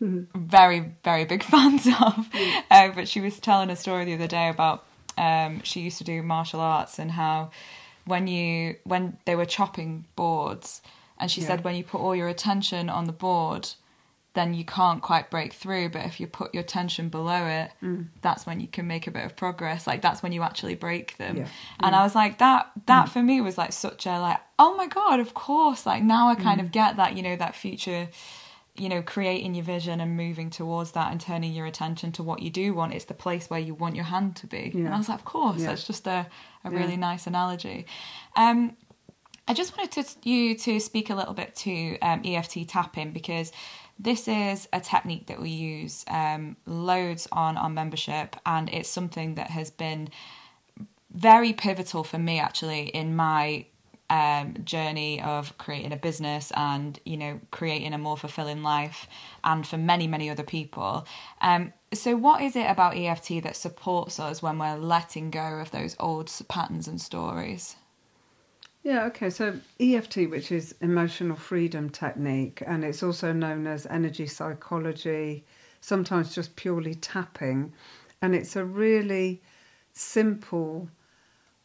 mm-hmm. 0.00 0.24
very, 0.38 0.92
very 1.02 1.24
big 1.24 1.42
fans 1.52 1.86
of. 1.86 2.28
Uh, 2.70 2.90
but 2.94 3.08
she 3.08 3.22
was 3.22 3.38
telling 3.38 3.70
a 3.70 3.76
story 3.76 4.04
the 4.04 4.14
other 4.14 4.26
day 4.26 4.50
about 4.50 4.84
um, 5.16 5.62
she 5.62 5.80
used 5.80 5.96
to 5.98 6.04
do 6.04 6.22
martial 6.22 6.60
arts 6.60 6.98
and 6.98 7.12
how 7.12 7.50
when 8.04 8.26
you 8.26 8.76
when 8.84 9.16
they 9.24 9.36
were 9.36 9.46
chopping 9.46 10.04
boards, 10.16 10.82
and 11.18 11.30
she 11.30 11.40
yeah. 11.40 11.46
said 11.48 11.64
when 11.64 11.76
you 11.76 11.84
put 11.84 12.00
all 12.00 12.14
your 12.14 12.28
attention 12.28 12.90
on 12.90 13.06
the 13.06 13.12
board, 13.12 13.70
then 14.34 14.54
you 14.54 14.64
can't 14.64 15.02
quite 15.02 15.30
break 15.30 15.52
through. 15.52 15.88
But 15.88 16.06
if 16.06 16.20
you 16.20 16.26
put 16.26 16.54
your 16.54 16.62
tension 16.62 17.08
below 17.08 17.46
it, 17.46 17.70
mm. 17.82 18.06
that's 18.22 18.46
when 18.46 18.60
you 18.60 18.68
can 18.68 18.86
make 18.86 19.06
a 19.06 19.10
bit 19.10 19.24
of 19.24 19.36
progress. 19.36 19.86
Like 19.86 20.02
that's 20.02 20.22
when 20.22 20.32
you 20.32 20.42
actually 20.42 20.76
break 20.76 21.16
them. 21.16 21.38
Yeah. 21.38 21.48
And 21.80 21.96
I 21.96 22.04
was 22.04 22.14
like, 22.14 22.38
that 22.38 22.70
that 22.86 23.06
mm. 23.06 23.12
for 23.12 23.22
me 23.22 23.40
was 23.40 23.58
like 23.58 23.72
such 23.72 24.06
a 24.06 24.20
like, 24.20 24.38
oh 24.58 24.76
my 24.76 24.86
god, 24.86 25.20
of 25.20 25.34
course. 25.34 25.84
Like 25.84 26.02
now 26.02 26.28
I 26.28 26.36
kind 26.36 26.60
mm. 26.60 26.64
of 26.64 26.72
get 26.72 26.96
that, 26.96 27.16
you 27.16 27.22
know, 27.22 27.34
that 27.36 27.56
future, 27.56 28.08
you 28.76 28.88
know, 28.88 29.02
creating 29.02 29.56
your 29.56 29.64
vision 29.64 30.00
and 30.00 30.16
moving 30.16 30.48
towards 30.48 30.92
that 30.92 31.10
and 31.10 31.20
turning 31.20 31.52
your 31.52 31.66
attention 31.66 32.12
to 32.12 32.22
what 32.22 32.40
you 32.40 32.50
do 32.50 32.72
want. 32.72 32.94
It's 32.94 33.06
the 33.06 33.14
place 33.14 33.50
where 33.50 33.60
you 33.60 33.74
want 33.74 33.96
your 33.96 34.04
hand 34.04 34.36
to 34.36 34.46
be. 34.46 34.70
Yeah. 34.72 34.84
And 34.84 34.94
I 34.94 34.98
was 34.98 35.08
like, 35.08 35.18
of 35.18 35.24
course, 35.24 35.60
yeah. 35.60 35.66
that's 35.66 35.86
just 35.86 36.06
a, 36.06 36.26
a 36.64 36.70
really 36.70 36.96
nice 36.96 37.26
analogy. 37.26 37.86
Um 38.36 38.76
I 39.50 39.52
just 39.52 39.76
wanted 39.76 40.06
to, 40.06 40.28
you 40.28 40.54
to 40.58 40.78
speak 40.78 41.10
a 41.10 41.14
little 41.16 41.34
bit 41.34 41.56
to 41.56 41.98
um, 41.98 42.22
EFT 42.24 42.68
tapping 42.68 43.10
because 43.10 43.50
this 44.02 44.28
is 44.28 44.66
a 44.72 44.80
technique 44.80 45.26
that 45.26 45.40
we 45.40 45.50
use 45.50 46.04
um, 46.08 46.56
loads 46.64 47.28
on 47.32 47.58
our 47.58 47.68
membership, 47.68 48.34
and 48.46 48.70
it's 48.70 48.88
something 48.88 49.34
that 49.34 49.50
has 49.50 49.70
been 49.70 50.08
very 51.12 51.52
pivotal 51.52 52.02
for 52.02 52.18
me 52.18 52.38
actually 52.38 52.88
in 52.88 53.14
my 53.14 53.66
um, 54.08 54.54
journey 54.64 55.20
of 55.20 55.56
creating 55.58 55.92
a 55.92 55.96
business 55.96 56.50
and 56.56 56.98
you 57.04 57.16
know 57.16 57.40
creating 57.50 57.92
a 57.92 57.98
more 57.98 58.16
fulfilling 58.16 58.62
life, 58.62 59.06
and 59.44 59.66
for 59.66 59.76
many 59.76 60.06
many 60.06 60.30
other 60.30 60.44
people. 60.44 61.06
Um, 61.42 61.72
so, 61.92 62.16
what 62.16 62.40
is 62.40 62.56
it 62.56 62.70
about 62.70 62.96
EFT 62.96 63.42
that 63.42 63.56
supports 63.56 64.18
us 64.18 64.42
when 64.42 64.58
we're 64.58 64.76
letting 64.76 65.30
go 65.30 65.58
of 65.58 65.72
those 65.72 65.94
old 66.00 66.32
patterns 66.48 66.88
and 66.88 67.00
stories? 67.00 67.76
Yeah, 68.82 69.04
okay. 69.06 69.30
So 69.30 69.60
EFT, 69.78 70.26
which 70.26 70.50
is 70.52 70.74
emotional 70.80 71.36
freedom 71.36 71.90
technique, 71.90 72.62
and 72.66 72.84
it's 72.84 73.02
also 73.02 73.32
known 73.32 73.66
as 73.66 73.86
energy 73.86 74.26
psychology, 74.26 75.44
sometimes 75.80 76.34
just 76.34 76.56
purely 76.56 76.94
tapping. 76.94 77.72
And 78.22 78.34
it's 78.34 78.56
a 78.56 78.64
really 78.64 79.42
simple 79.92 80.88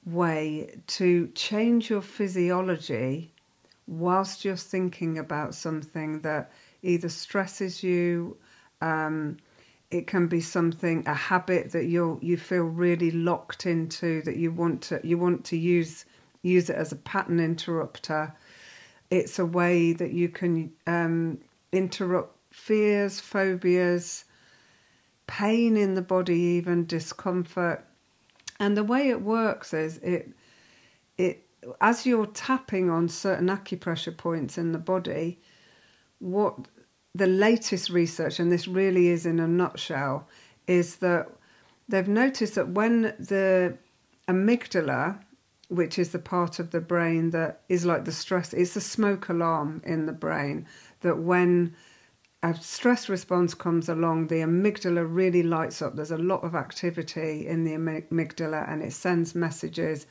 way 0.05 0.79
to 0.87 1.27
change 1.35 1.89
your 1.89 2.01
physiology 2.01 3.31
whilst 3.87 4.45
you're 4.45 4.55
thinking 4.57 5.17
about 5.17 5.55
something 5.55 6.21
that 6.21 6.51
either 6.83 7.09
stresses 7.09 7.83
you, 7.83 8.37
um, 8.81 9.37
it 9.91 10.07
can 10.07 10.27
be 10.27 10.41
something 10.41 11.03
a 11.07 11.13
habit 11.13 11.71
that 11.71 11.85
you 11.85 12.19
you 12.21 12.37
feel 12.37 12.63
really 12.63 13.11
locked 13.11 13.65
into 13.65 14.21
that 14.23 14.37
you 14.37 14.51
want 14.51 14.81
to 14.81 14.99
you 15.03 15.17
want 15.17 15.45
to 15.45 15.57
use 15.57 16.05
use 16.45 16.69
it 16.69 16.75
as 16.75 16.91
a 16.91 16.97
pattern 16.97 17.39
interrupter. 17.39 18.33
It's 19.09 19.39
a 19.39 19.45
way 19.45 19.93
that 19.93 20.11
you 20.11 20.29
can 20.29 20.71
um, 20.87 21.39
interrupt 21.71 22.35
fears, 22.51 23.19
phobias, 23.19 24.25
pain 25.27 25.75
in 25.75 25.95
the 25.95 26.01
body, 26.01 26.39
even 26.39 26.85
discomfort. 26.85 27.85
And 28.59 28.77
the 28.77 28.83
way 28.83 29.09
it 29.09 29.21
works 29.21 29.73
is 29.73 29.97
it 29.97 30.29
it 31.17 31.45
as 31.81 32.05
you're 32.05 32.27
tapping 32.27 32.89
on 32.89 33.09
certain 33.09 33.47
acupressure 33.47 34.15
points 34.15 34.57
in 34.57 34.71
the 34.71 34.77
body, 34.77 35.39
what 36.19 36.55
the 37.15 37.27
latest 37.27 37.89
research, 37.89 38.39
and 38.39 38.51
this 38.51 38.67
really 38.67 39.07
is 39.07 39.25
in 39.25 39.39
a 39.39 39.47
nutshell, 39.47 40.27
is 40.67 40.97
that 40.97 41.27
they've 41.89 42.07
noticed 42.07 42.55
that 42.55 42.69
when 42.69 43.13
the 43.19 43.77
amygdala 44.27 45.19
which 45.69 45.97
is 45.97 46.11
the 46.11 46.19
part 46.19 46.59
of 46.59 46.71
the 46.71 46.81
brain 46.81 47.31
that 47.31 47.61
is 47.69 47.85
like 47.85 48.05
the 48.05 48.11
stress, 48.11 48.53
it's 48.53 48.73
the 48.73 48.81
smoke 48.81 49.29
alarm 49.29 49.81
in 49.85 50.05
the 50.05 50.13
brain 50.13 50.67
that 51.01 51.17
when 51.17 51.75
a 52.43 52.53
stress 52.55 53.09
response 53.09 53.53
comes 53.55 53.89
along, 53.89 54.27
the 54.27 54.35
amygdala 54.41 55.05
really 55.07 55.41
lights 55.41 55.81
up. 55.81 55.95
There's 55.95 56.11
a 56.11 56.17
lot 56.17 56.43
of 56.43 56.53
activity 56.53 57.47
in 57.47 57.63
the 57.63 57.73
amygdala 57.73 58.69
and 58.69 58.83
it 58.83 58.93
sends 58.93 59.33
messages 59.33 60.05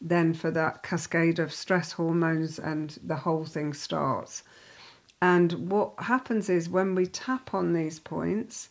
then 0.00 0.32
for 0.32 0.50
that 0.50 0.82
cascade 0.82 1.38
of 1.38 1.52
stress 1.52 1.92
hormones 1.92 2.58
and 2.58 2.98
the 3.04 3.16
whole 3.16 3.44
thing 3.44 3.74
starts. 3.74 4.42
And 5.22 5.70
what 5.70 5.92
happens 5.98 6.48
is 6.48 6.68
when 6.68 6.94
we 6.94 7.06
tap 7.06 7.52
on 7.52 7.74
these 7.74 8.00
points, 8.00 8.70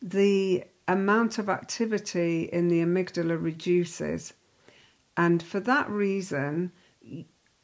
the 0.00 0.64
amount 0.86 1.38
of 1.38 1.48
activity 1.48 2.44
in 2.44 2.68
the 2.68 2.80
amygdala 2.80 3.42
reduces 3.42 4.32
and 5.16 5.42
for 5.42 5.60
that 5.60 5.88
reason, 5.88 6.72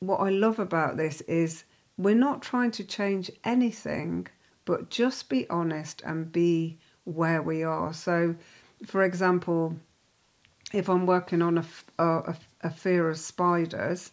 what 0.01 0.19
I 0.19 0.31
love 0.31 0.59
about 0.59 0.97
this 0.97 1.21
is 1.23 1.65
we're 1.97 2.15
not 2.15 2.43
trying 2.43 2.71
to 2.73 2.85
change 2.85 3.31
anything, 3.45 4.27
but 4.65 4.91
just 4.91 5.29
be 5.29 5.49
honest 5.51 6.03
and 6.05 6.33
be 6.33 6.79
where 7.05 7.43
we 7.43 7.63
are. 7.63 7.93
So, 7.93 8.35
for 8.87 9.03
example, 9.03 9.77
if 10.73 10.89
I'm 10.89 11.07
working 11.07 11.43
on 11.43 11.59
a, 11.59 11.65
a, 11.99 12.37
a 12.63 12.71
fear 12.71 13.11
of 13.11 13.19
spiders, 13.19 14.11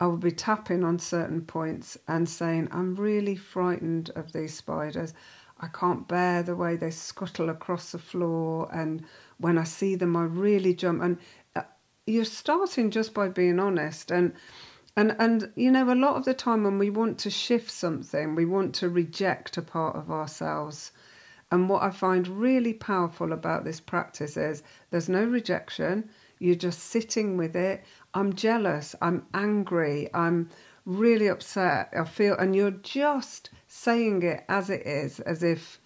I 0.00 0.06
will 0.06 0.16
be 0.16 0.32
tapping 0.32 0.84
on 0.84 0.98
certain 0.98 1.42
points 1.42 1.96
and 2.08 2.28
saying, 2.28 2.68
I'm 2.72 2.96
really 2.96 3.36
frightened 3.36 4.10
of 4.16 4.32
these 4.32 4.54
spiders. 4.54 5.14
I 5.60 5.68
can't 5.68 6.08
bear 6.08 6.42
the 6.42 6.56
way 6.56 6.74
they 6.74 6.90
scuttle 6.90 7.48
across 7.48 7.92
the 7.92 7.98
floor, 7.98 8.68
and 8.72 9.04
when 9.38 9.58
I 9.58 9.64
see 9.64 9.94
them, 9.94 10.16
I 10.16 10.24
really 10.24 10.74
jump. 10.74 11.02
And 11.02 11.18
you're 12.06 12.24
starting 12.24 12.90
just 12.90 13.14
by 13.14 13.28
being 13.28 13.58
honest 13.58 14.10
and 14.10 14.32
and 14.96 15.14
and 15.18 15.50
you 15.54 15.70
know 15.70 15.92
a 15.92 15.94
lot 15.94 16.16
of 16.16 16.24
the 16.24 16.34
time 16.34 16.64
when 16.64 16.78
we 16.78 16.90
want 16.90 17.18
to 17.18 17.30
shift 17.30 17.70
something 17.70 18.34
we 18.34 18.44
want 18.44 18.74
to 18.74 18.88
reject 18.88 19.56
a 19.56 19.62
part 19.62 19.96
of 19.96 20.10
ourselves. 20.10 20.92
And 21.50 21.68
what 21.68 21.82
i 21.82 21.90
find 21.90 22.26
really 22.28 22.72
powerful 22.72 23.32
about 23.32 23.64
this 23.64 23.78
practice 23.78 24.36
is 24.38 24.62
there's 24.90 25.08
no 25.08 25.24
rejection. 25.24 26.08
You're 26.38 26.54
just 26.54 26.80
sitting 26.80 27.36
with 27.36 27.54
it. 27.54 27.84
I'm 28.14 28.32
jealous. 28.32 28.94
I'm 29.02 29.26
angry. 29.34 30.08
I'm 30.14 30.48
really 30.84 31.28
upset. 31.28 31.92
I 31.96 32.04
feel, 32.04 32.36
and 32.36 32.56
you're 32.56 32.70
just 32.70 33.50
saying 33.68 34.22
it 34.22 34.44
as 34.48 34.70
it 34.70 34.86
is, 34.86 35.20
as 35.20 35.42
if, 35.42 35.78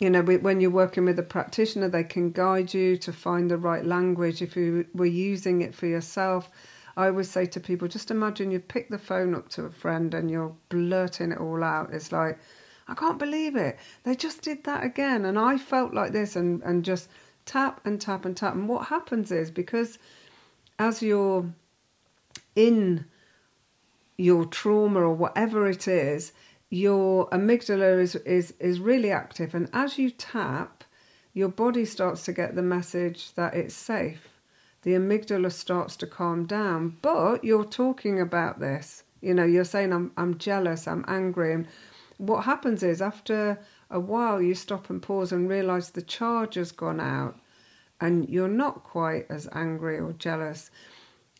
you 0.00 0.08
know, 0.08 0.22
when 0.22 0.62
you're 0.62 0.70
working 0.70 1.04
with 1.04 1.18
a 1.18 1.22
practitioner, 1.22 1.88
they 1.88 2.04
can 2.04 2.32
guide 2.32 2.72
you 2.72 2.96
to 2.96 3.12
find 3.12 3.50
the 3.50 3.58
right 3.58 3.84
language. 3.84 4.40
If 4.40 4.56
you 4.56 4.86
were 4.94 5.04
using 5.04 5.60
it 5.60 5.74
for 5.74 5.86
yourself, 5.86 6.50
I 6.96 7.06
always 7.08 7.30
say 7.30 7.44
to 7.46 7.60
people, 7.60 7.86
just 7.86 8.10
imagine 8.10 8.50
you 8.50 8.60
pick 8.60 8.88
the 8.88 8.98
phone 8.98 9.34
up 9.34 9.50
to 9.50 9.64
a 9.64 9.70
friend 9.70 10.14
and 10.14 10.30
you're 10.30 10.56
blurting 10.70 11.32
it 11.32 11.38
all 11.38 11.62
out. 11.62 11.92
It's 11.92 12.12
like, 12.12 12.38
I 12.88 12.94
can't 12.94 13.18
believe 13.18 13.56
it. 13.56 13.78
They 14.04 14.16
just 14.16 14.40
did 14.40 14.64
that 14.64 14.84
again. 14.84 15.26
And 15.26 15.38
I 15.38 15.58
felt 15.58 15.92
like 15.92 16.12
this 16.12 16.34
and, 16.34 16.62
and 16.62 16.82
just 16.82 17.10
tap 17.44 17.82
and 17.84 18.00
tap 18.00 18.24
and 18.24 18.34
tap. 18.34 18.54
And 18.54 18.70
what 18.70 18.86
happens 18.86 19.30
is 19.30 19.50
because 19.50 19.98
as 20.78 21.02
you're 21.02 21.44
in 22.56 23.04
your 24.16 24.46
trauma 24.46 25.00
or 25.00 25.12
whatever 25.12 25.68
it 25.68 25.86
is, 25.86 26.32
your 26.70 27.28
amygdala 27.30 28.00
is, 28.00 28.14
is, 28.16 28.54
is 28.60 28.80
really 28.80 29.10
active. 29.10 29.54
And 29.54 29.68
as 29.72 29.98
you 29.98 30.10
tap, 30.10 30.84
your 31.34 31.48
body 31.48 31.84
starts 31.84 32.24
to 32.24 32.32
get 32.32 32.54
the 32.54 32.62
message 32.62 33.34
that 33.34 33.54
it's 33.54 33.74
safe. 33.74 34.28
The 34.82 34.92
amygdala 34.92 35.52
starts 35.52 35.96
to 35.96 36.06
calm 36.06 36.46
down. 36.46 36.96
But 37.02 37.44
you're 37.44 37.64
talking 37.64 38.20
about 38.20 38.60
this. 38.60 39.02
You 39.20 39.34
know, 39.34 39.44
you're 39.44 39.64
saying, 39.64 39.92
I'm, 39.92 40.12
I'm 40.16 40.38
jealous, 40.38 40.88
I'm 40.88 41.04
angry. 41.06 41.52
And 41.52 41.66
what 42.16 42.44
happens 42.44 42.82
is, 42.82 43.02
after 43.02 43.60
a 43.90 44.00
while, 44.00 44.40
you 44.40 44.54
stop 44.54 44.88
and 44.88 45.02
pause 45.02 45.32
and 45.32 45.48
realize 45.48 45.90
the 45.90 46.00
charge 46.00 46.54
has 46.54 46.72
gone 46.72 47.00
out 47.00 47.38
and 48.00 48.28
you're 48.30 48.48
not 48.48 48.84
quite 48.84 49.26
as 49.28 49.46
angry 49.52 49.98
or 49.98 50.12
jealous 50.14 50.70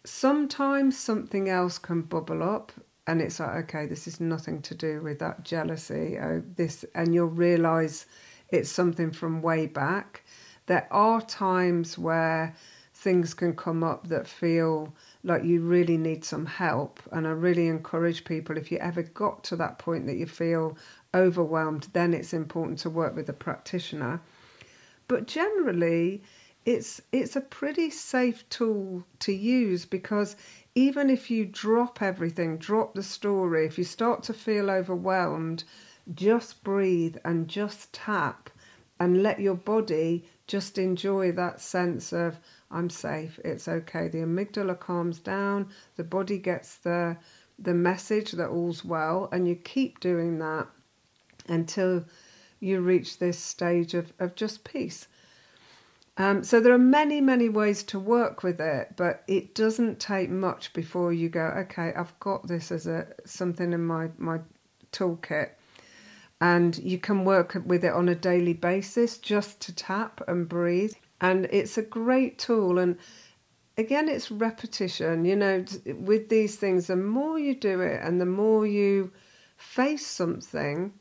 sometimes 0.05 0.99
something 0.99 1.49
else 1.49 1.79
can 1.79 2.03
bubble 2.03 2.43
up 2.43 2.73
and 3.07 3.21
it's 3.21 3.41
like 3.41 3.65
okay 3.65 3.87
this 3.87 4.07
is 4.07 4.21
nothing 4.21 4.63
to 4.63 4.75
do 4.75 5.01
with 5.03 5.19
that 5.19 5.45
jealousy. 5.45 6.19
Oh, 6.19 6.43
this 6.57 6.85
and 6.95 7.15
you'll 7.15 7.27
realize 7.27 8.07
it's 8.51 8.71
something 8.71 9.11
from 9.11 9.43
way 9.43 9.67
back. 9.67 10.25
There 10.67 10.89
are 10.91 11.21
times 11.21 11.99
where 11.99 12.55
things 12.95 13.33
can 13.33 13.57
come 13.57 13.83
up 13.83 14.09
that 14.09 14.29
feel 14.29 14.95
like 15.25 15.43
you 15.43 15.63
really 15.63 15.97
need 15.97 16.25
some 16.25 16.47
help. 16.47 17.01
And 17.13 17.27
i 17.27 17.31
really 17.31 17.69
encourage 17.69 18.25
people 18.25 18.57
if 18.57 18.71
you 18.71 18.79
ever 18.79 19.03
got 19.03 19.43
to 19.45 19.57
that 19.57 19.79
point 19.79 20.07
that 20.07 20.17
you 20.17 20.27
feel 20.27 20.77
overwhelmed 21.15 21.89
then 21.93 22.15
it's 22.15 22.33
important 22.33 22.79
to 22.81 22.91
work 22.91 23.17
with 23.17 23.29
a 23.29 23.33
practitioner. 23.33 24.21
But 25.09 25.27
generally 25.27 26.23
it's 26.67 27.01
it's 27.11 27.37
a 27.37 27.41
pretty 27.41 27.91
safe 27.91 28.49
tool 28.51 29.05
to 29.21 29.33
use 29.33 29.87
because 29.87 30.37
even 30.81 31.11
if 31.11 31.31
you 31.31 31.45
drop 31.45 32.01
everything, 32.01 32.57
drop 32.57 32.95
the 32.95 33.03
story, 33.03 33.67
if 33.67 33.77
you 33.77 33.85
start 33.85 34.23
to 34.23 34.33
feel 34.33 34.71
overwhelmed, 34.71 35.63
just 36.15 36.65
breathe 36.65 37.19
and 37.23 37.49
just 37.49 37.93
tap 37.93 38.49
and 38.99 39.23
let 39.23 39.41
your 39.41 39.55
body 39.55 40.25
just 40.47 40.79
enjoy 40.79 41.33
that 41.33 41.61
sense 41.61 42.15
of 42.15 42.39
I'm 42.71 42.89
safe, 42.89 43.39
it's 43.45 43.69
okay. 43.69 44.09
The 44.09 44.19
amygdala 44.19 44.79
calms 44.81 45.19
down, 45.19 45.69
the 45.97 46.05
body 46.05 46.39
gets 46.39 46.77
the 46.77 47.19
the 47.59 47.75
message 47.75 48.33
that 48.33 48.49
all's 48.49 48.83
well, 48.83 49.29
and 49.33 49.47
you 49.47 49.55
keep 49.55 50.01
doing 50.01 50.39
that 50.39 50.67
until 51.47 52.07
you 52.59 52.81
reach 52.81 53.19
this 53.19 53.39
stage 53.39 53.93
of, 53.93 54.15
of 54.19 54.35
just 54.35 54.65
peace. 54.65 55.09
Um, 56.21 56.45
so 56.45 56.61
there 56.61 56.75
are 56.75 56.79
many, 56.79 57.23
many 57.23 57.49
ways 57.49 57.83
to 57.85 57.99
work 57.99 58.43
with 58.43 58.61
it, 58.61 58.93
but 58.95 59.25
it 59.27 59.55
doesn't 59.55 59.99
take 59.99 60.29
much 60.29 60.75
before 60.75 61.15
you 61.15 61.31
go, 61.31 61.47
okay, 61.61 61.95
I've 61.97 62.21
got 62.21 62.47
this 62.47 62.71
as 62.71 62.87
a 62.87 63.07
something 63.25 63.73
in 63.73 63.87
my 63.87 64.11
my 64.19 64.41
toolkit, 64.93 65.53
and 66.39 66.77
you 66.77 66.99
can 66.99 67.25
work 67.25 67.57
with 67.65 67.87
it 67.87 67.95
on 67.95 68.11
a 68.11 68.15
daily 68.15 68.53
basis 68.53 69.17
just 69.17 69.61
to 69.61 69.75
tap 69.75 70.21
and 70.29 70.47
breathe, 70.47 70.93
and 71.23 71.47
it's 71.47 71.79
a 71.79 71.83
great 71.83 72.39
tool. 72.39 72.79
And 72.79 72.99
again, 73.79 74.07
it's 74.07 74.31
repetition. 74.31 75.25
You 75.25 75.37
know, 75.37 75.65
with 75.87 76.29
these 76.29 76.57
things, 76.57 76.89
the 76.89 76.97
more 76.97 77.39
you 77.39 77.55
do 77.55 77.81
it, 77.81 77.99
and 78.03 78.21
the 78.21 78.27
more 78.27 78.67
you 78.67 79.11
face 79.57 80.07
something, 80.07 80.93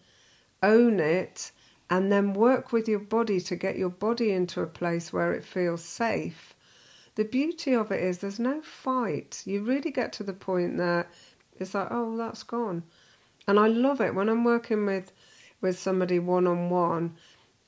own 0.64 1.02
it 1.02 1.52
and 1.90 2.12
then 2.12 2.34
work 2.34 2.72
with 2.72 2.88
your 2.88 3.00
body 3.00 3.40
to 3.42 3.56
get 3.56 3.78
your 3.78 3.90
body 3.90 4.32
into 4.32 4.62
a 4.62 4.68
place 4.68 5.12
where 5.12 5.34
it 5.34 5.44
feels 5.44 5.84
safe. 5.84 6.54
The 7.16 7.26
beauty 7.26 7.74
of 7.74 7.92
it 7.92 8.02
is 8.02 8.20
there's 8.20 8.40
no 8.40 8.62
fight. 8.62 9.42
You 9.46 9.64
really 9.64 9.92
get 9.92 10.14
to 10.14 10.24
the 10.24 10.34
point 10.34 10.78
that 10.78 11.10
it's 11.60 11.74
like, 11.74 11.88
oh, 11.92 12.16
that's 12.16 12.44
gone. 12.44 12.84
And 13.48 13.60
I 13.60 13.68
love 13.68 14.00
it 14.02 14.16
when 14.16 14.30
I'm 14.30 14.44
working 14.44 14.86
with 14.86 15.12
with 15.62 15.78
somebody 15.78 16.20
one 16.20 16.48
on 16.48 16.70
one 16.70 17.18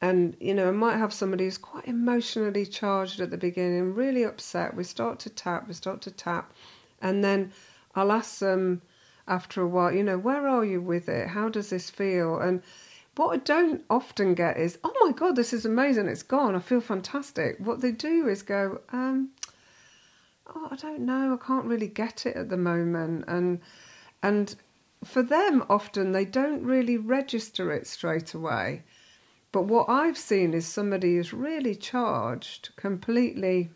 and 0.02 0.36
you 0.40 0.54
know, 0.54 0.68
I 0.68 0.72
might 0.72 0.98
have 0.98 1.14
somebody 1.14 1.44
who's 1.44 1.60
quite 1.60 1.88
emotionally 1.88 2.66
charged 2.66 3.20
at 3.20 3.30
the 3.30 3.38
beginning, 3.38 3.94
really 3.94 4.24
upset. 4.24 4.76
We 4.76 4.84
start 4.84 5.20
to 5.20 5.30
tap, 5.30 5.68
we 5.68 5.76
start 5.76 6.02
to 6.02 6.12
tap, 6.12 6.54
and 7.02 7.24
then 7.24 7.52
I'll 7.94 8.12
ask 8.12 8.40
them 8.40 8.82
after 9.28 9.62
a 9.62 9.68
while, 9.68 9.92
you 9.94 10.04
know, 10.04 10.18
where 10.18 10.48
are 10.48 10.66
you 10.66 10.82
with 10.82 11.08
it? 11.08 11.28
How 11.28 11.50
does 11.50 11.70
this 11.70 11.92
feel? 11.92 12.40
And 12.40 12.64
what 13.16 13.30
I 13.30 13.38
don't 13.38 13.84
often 13.90 14.34
get 14.36 14.58
is, 14.58 14.80
oh 14.84 14.94
my 15.02 15.12
God, 15.12 15.36
this 15.36 15.54
is 15.54 15.66
amazing, 15.66 16.08
it's 16.08 16.24
gone, 16.24 16.56
I 16.56 16.60
feel 16.60 16.82
fantastic. 16.82 17.58
What 17.60 17.82
they 17.82 17.92
do 17.92 18.28
is 18.28 18.42
go, 18.42 18.82
um, 18.92 19.30
oh, 20.48 20.70
I 20.72 20.76
don't 20.76 21.02
know, 21.02 21.34
I 21.34 21.46
can't 21.46 21.66
really 21.66 21.88
get 21.88 22.26
it 22.26 22.36
at 22.36 22.50
the 22.50 22.58
moment. 22.58 23.26
And, 23.28 23.60
and 24.24 24.56
for 25.04 25.24
them, 25.24 25.66
often 25.70 26.12
they 26.12 26.26
don't 26.26 26.64
really 26.64 26.98
register 26.98 27.72
it 27.72 27.86
straight 27.88 28.34
away. 28.34 28.84
But 29.52 29.64
what 29.64 29.90
I've 29.90 30.18
seen 30.18 30.54
is 30.54 30.66
somebody 30.66 31.18
is 31.18 31.34
really 31.34 31.76
charged, 31.76 32.70
completely 32.78 33.72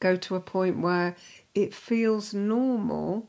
go 0.00 0.16
to 0.16 0.34
a 0.34 0.40
point 0.40 0.80
where 0.80 1.14
it 1.54 1.72
feels 1.74 2.34
normal 2.34 3.28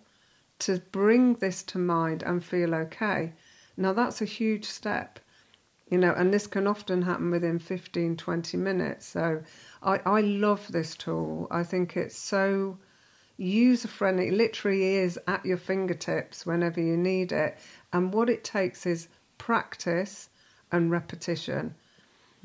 to 0.60 0.82
bring 0.92 1.36
this 1.36 1.62
to 1.64 1.78
mind 1.78 2.24
and 2.24 2.44
feel 2.44 2.74
okay. 2.74 3.34
Now, 3.80 3.94
that's 3.94 4.22
a 4.22 4.26
huge 4.26 4.66
step, 4.66 5.20
you 5.90 5.98
know, 5.98 6.14
and 6.14 6.34
this 6.34 6.48
can 6.48 6.68
often 6.68 7.02
happen 7.02 7.32
within 7.32 7.60
15, 7.60 8.18
20 8.18 8.58
minutes. 8.58 9.08
So 9.08 9.42
I, 9.82 10.02
I 10.06 10.20
love 10.20 10.68
this 10.70 10.96
tool. 10.96 11.48
I 11.50 11.64
think 11.64 11.96
it's 11.96 12.18
so 12.18 12.78
user 13.38 13.88
friendly. 13.88 14.28
It 14.28 14.34
literally 14.34 14.96
is 14.96 15.18
at 15.28 15.46
your 15.46 15.56
fingertips 15.56 16.46
whenever 16.46 16.82
you 16.82 16.98
need 16.98 17.32
it. 17.32 17.58
And 17.94 18.14
what 18.14 18.30
it 18.30 18.44
takes 18.44 18.86
is 18.86 19.08
practice 19.38 20.30
and 20.74 20.92
repetition. 20.92 21.74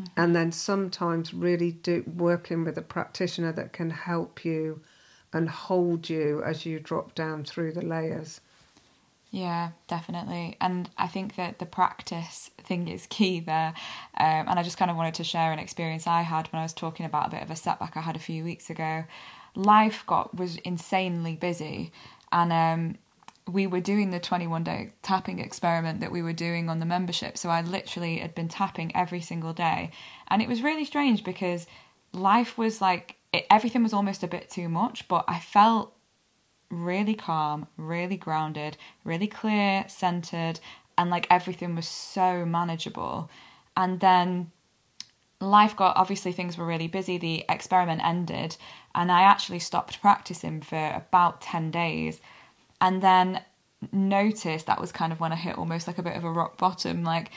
Mm-hmm. 0.00 0.20
And 0.20 0.36
then 0.36 0.52
sometimes 0.52 1.34
really 1.34 1.72
do 1.72 2.04
working 2.16 2.62
with 2.62 2.78
a 2.78 2.82
practitioner 2.82 3.50
that 3.54 3.72
can 3.72 3.90
help 3.90 4.44
you 4.44 4.82
and 5.32 5.50
hold 5.50 6.08
you 6.08 6.44
as 6.44 6.64
you 6.64 6.78
drop 6.78 7.16
down 7.16 7.42
through 7.42 7.72
the 7.72 7.84
layers. 7.84 8.40
Yeah, 9.34 9.70
definitely. 9.88 10.56
And 10.60 10.88
I 10.96 11.08
think 11.08 11.34
that 11.34 11.58
the 11.58 11.66
practice 11.66 12.50
thing 12.58 12.86
is 12.86 13.08
key 13.08 13.40
there. 13.40 13.74
Um, 14.16 14.46
and 14.46 14.60
I 14.60 14.62
just 14.62 14.78
kind 14.78 14.92
of 14.92 14.96
wanted 14.96 15.14
to 15.14 15.24
share 15.24 15.50
an 15.50 15.58
experience 15.58 16.06
I 16.06 16.22
had 16.22 16.46
when 16.52 16.60
I 16.60 16.64
was 16.64 16.72
talking 16.72 17.04
about 17.04 17.26
a 17.26 17.30
bit 17.30 17.42
of 17.42 17.50
a 17.50 17.56
setback 17.56 17.96
I 17.96 18.00
had 18.00 18.14
a 18.14 18.20
few 18.20 18.44
weeks 18.44 18.70
ago. 18.70 19.02
Life 19.56 20.04
got 20.06 20.36
was 20.36 20.54
insanely 20.58 21.34
busy, 21.34 21.90
and 22.30 22.52
um, 22.52 22.98
we 23.52 23.66
were 23.66 23.80
doing 23.80 24.12
the 24.12 24.20
21 24.20 24.62
day 24.62 24.92
tapping 25.02 25.40
experiment 25.40 25.98
that 25.98 26.12
we 26.12 26.22
were 26.22 26.32
doing 26.32 26.68
on 26.68 26.78
the 26.78 26.86
membership. 26.86 27.36
So 27.36 27.48
I 27.48 27.62
literally 27.62 28.18
had 28.18 28.36
been 28.36 28.48
tapping 28.48 28.94
every 28.94 29.20
single 29.20 29.52
day, 29.52 29.90
and 30.28 30.42
it 30.42 30.48
was 30.48 30.62
really 30.62 30.84
strange 30.84 31.24
because 31.24 31.66
life 32.12 32.56
was 32.56 32.80
like 32.80 33.16
it, 33.32 33.46
everything 33.50 33.82
was 33.82 33.92
almost 33.92 34.22
a 34.22 34.28
bit 34.28 34.48
too 34.48 34.68
much, 34.68 35.08
but 35.08 35.24
I 35.26 35.40
felt 35.40 35.92
really 36.74 37.14
calm, 37.14 37.66
really 37.76 38.16
grounded, 38.16 38.76
really 39.04 39.26
clear, 39.26 39.84
centered, 39.88 40.60
and 40.98 41.10
like 41.10 41.26
everything 41.30 41.74
was 41.74 41.88
so 41.88 42.44
manageable. 42.44 43.30
And 43.76 44.00
then 44.00 44.50
life 45.40 45.76
got 45.76 45.96
obviously 45.96 46.32
things 46.32 46.56
were 46.56 46.66
really 46.66 46.88
busy. 46.88 47.18
The 47.18 47.44
experiment 47.48 48.04
ended, 48.04 48.56
and 48.94 49.10
I 49.10 49.22
actually 49.22 49.58
stopped 49.58 50.00
practicing 50.00 50.60
for 50.60 50.92
about 50.94 51.40
10 51.40 51.70
days. 51.70 52.20
And 52.80 53.02
then 53.02 53.42
noticed 53.92 54.66
that 54.66 54.80
was 54.80 54.92
kind 54.92 55.12
of 55.12 55.20
when 55.20 55.32
I 55.32 55.36
hit 55.36 55.58
almost 55.58 55.86
like 55.86 55.98
a 55.98 56.02
bit 56.02 56.16
of 56.16 56.24
a 56.24 56.30
rock 56.30 56.58
bottom. 56.58 57.04
Like 57.04 57.30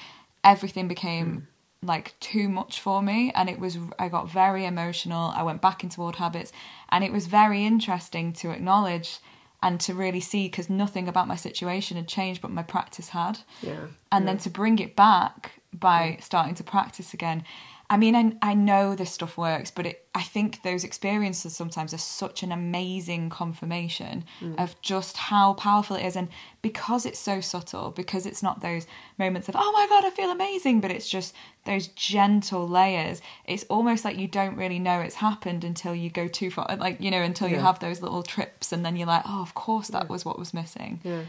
everything 0.43 0.87
became. 0.87 1.31
Hmm. 1.31 1.39
Like 1.87 2.13
too 2.19 2.47
much 2.49 2.79
for 2.79 3.01
me 3.01 3.31
and 3.33 3.49
it 3.49 3.59
was 3.59 3.77
I 3.97 4.09
got 4.09 4.29
very 4.29 4.65
emotional. 4.65 5.31
I 5.35 5.43
went 5.43 5.61
back 5.61 5.83
into 5.83 6.01
old 6.01 6.17
habits 6.17 6.51
and 6.89 7.03
it 7.03 7.11
was 7.11 7.27
very 7.27 7.65
interesting 7.65 8.33
to 8.33 8.51
acknowledge 8.51 9.19
and 9.63 9.79
to 9.81 9.93
really 9.93 10.19
see 10.19 10.47
because 10.47 10.69
nothing 10.69 11.07
about 11.07 11.27
my 11.27 11.35
situation 11.35 11.97
had 11.97 12.07
changed 12.07 12.41
but 12.41 12.51
my 12.51 12.63
practice 12.63 13.09
had. 13.09 13.39
Yeah. 13.61 13.87
And 14.11 14.25
yeah. 14.25 14.31
then 14.31 14.37
to 14.39 14.49
bring 14.49 14.79
it 14.79 14.95
back 14.95 15.53
by 15.73 16.17
starting 16.21 16.55
to 16.55 16.63
practice 16.63 17.13
again 17.13 17.43
I 17.89 17.95
mean, 17.95 18.15
I, 18.15 18.33
I 18.41 18.53
know 18.53 18.95
this 18.95 19.13
stuff 19.13 19.37
works, 19.37 19.71
but 19.71 19.85
it, 19.85 20.05
I 20.13 20.21
think 20.21 20.61
those 20.63 20.83
experiences 20.83 21.55
sometimes 21.55 21.93
are 21.93 21.97
such 21.97 22.43
an 22.43 22.51
amazing 22.51 23.29
confirmation 23.29 24.25
mm. 24.41 24.61
of 24.61 24.79
just 24.81 25.15
how 25.15 25.53
powerful 25.53 25.95
it 25.95 26.05
is. 26.05 26.17
And 26.17 26.27
because 26.61 27.05
it's 27.05 27.19
so 27.19 27.39
subtle, 27.39 27.91
because 27.91 28.25
it's 28.25 28.43
not 28.43 28.59
those 28.59 28.87
moments 29.17 29.47
of, 29.47 29.55
oh 29.57 29.71
my 29.71 29.87
God, 29.87 30.03
I 30.05 30.09
feel 30.09 30.31
amazing, 30.31 30.81
but 30.81 30.91
it's 30.91 31.07
just 31.07 31.33
those 31.63 31.87
gentle 31.87 32.67
layers, 32.67 33.21
it's 33.45 33.63
almost 33.69 34.03
like 34.03 34.17
you 34.17 34.27
don't 34.27 34.57
really 34.57 34.79
know 34.79 34.99
it's 34.99 35.15
happened 35.15 35.63
until 35.63 35.95
you 35.95 36.09
go 36.09 36.27
too 36.27 36.51
far, 36.51 36.67
like, 36.77 36.99
you 36.99 37.09
know, 37.09 37.21
until 37.21 37.47
yeah. 37.47 37.55
you 37.55 37.61
have 37.61 37.79
those 37.79 38.01
little 38.01 38.23
trips 38.23 38.73
and 38.73 38.85
then 38.85 38.97
you're 38.97 39.07
like, 39.07 39.23
oh, 39.25 39.41
of 39.41 39.53
course 39.53 39.87
that 39.89 40.03
yeah. 40.03 40.11
was 40.11 40.25
what 40.25 40.37
was 40.37 40.53
missing. 40.53 40.99
Yeah. 41.05 41.21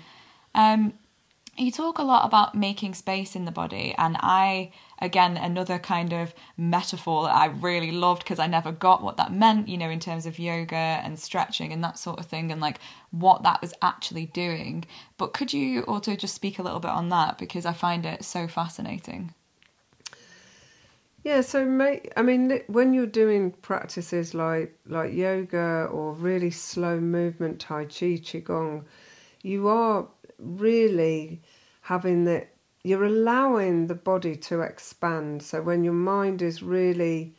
Um, 0.57 0.95
you 1.59 1.73
talk 1.73 1.99
a 1.99 2.03
lot 2.03 2.25
about 2.25 2.55
making 2.55 2.95
space 2.95 3.35
in 3.35 3.45
the 3.45 3.51
body, 3.51 3.95
and 3.99 4.17
I, 4.21 4.73
again, 5.01 5.37
another 5.37 5.79
kind 5.79 6.13
of 6.13 6.35
metaphor 6.57 7.25
that 7.25 7.35
I 7.35 7.47
really 7.47 7.91
loved 7.91 8.23
because 8.23 8.39
I 8.39 8.47
never 8.47 8.73
got 8.73 9.03
what 9.03 9.17
that 9.17 9.33
meant, 9.33 9.69
you 9.69 9.77
know, 9.77 9.91
in 9.91 10.01
terms 10.01 10.27
of 10.27 10.39
yoga 10.39 10.77
and 10.77 11.19
stretching 11.19 11.73
and 11.73 11.83
that 11.85 11.99
sort 11.99 12.21
of 12.21 12.27
thing, 12.27 12.53
and 12.53 12.61
like 12.61 12.79
what 13.11 13.43
that 13.43 13.61
was 13.61 13.75
actually 13.83 14.27
doing. 14.27 14.85
But 15.17 15.33
could 15.33 15.53
you 15.53 15.83
also 15.83 16.17
just 16.17 16.35
speak 16.35 16.59
a 16.59 16.63
little 16.63 16.81
bit 16.81 16.91
on 16.91 17.09
that 17.09 17.39
because 17.39 17.67
I 17.67 17.73
find 17.73 18.07
it 18.07 18.25
so 18.25 18.47
fascinating? 18.47 19.35
Yeah, 21.25 21.41
so 21.41 21.61
I 22.17 22.23
mean, 22.23 22.63
when 22.69 22.95
you're 22.95 23.07
doing 23.07 23.51
practices 23.51 24.35
like 24.35 24.79
like 24.87 25.13
yoga 25.13 25.89
or 25.91 26.13
really 26.13 26.51
slow 26.51 27.01
movement, 27.01 27.61
tai 27.61 27.85
chi, 27.85 28.17
qigong, 28.17 28.85
you 29.43 29.69
are 29.69 30.07
really 30.39 31.43
having 31.83 32.25
that 32.25 32.55
you're 32.85 33.05
allowing 33.05 33.87
the 33.87 33.95
body 33.95 34.37
to 34.37 34.61
expand. 34.61 35.43
So 35.43 35.61
when 35.61 35.85
your 35.85 35.93
mind 35.93 36.43
is 36.43 36.63
really 36.63 37.35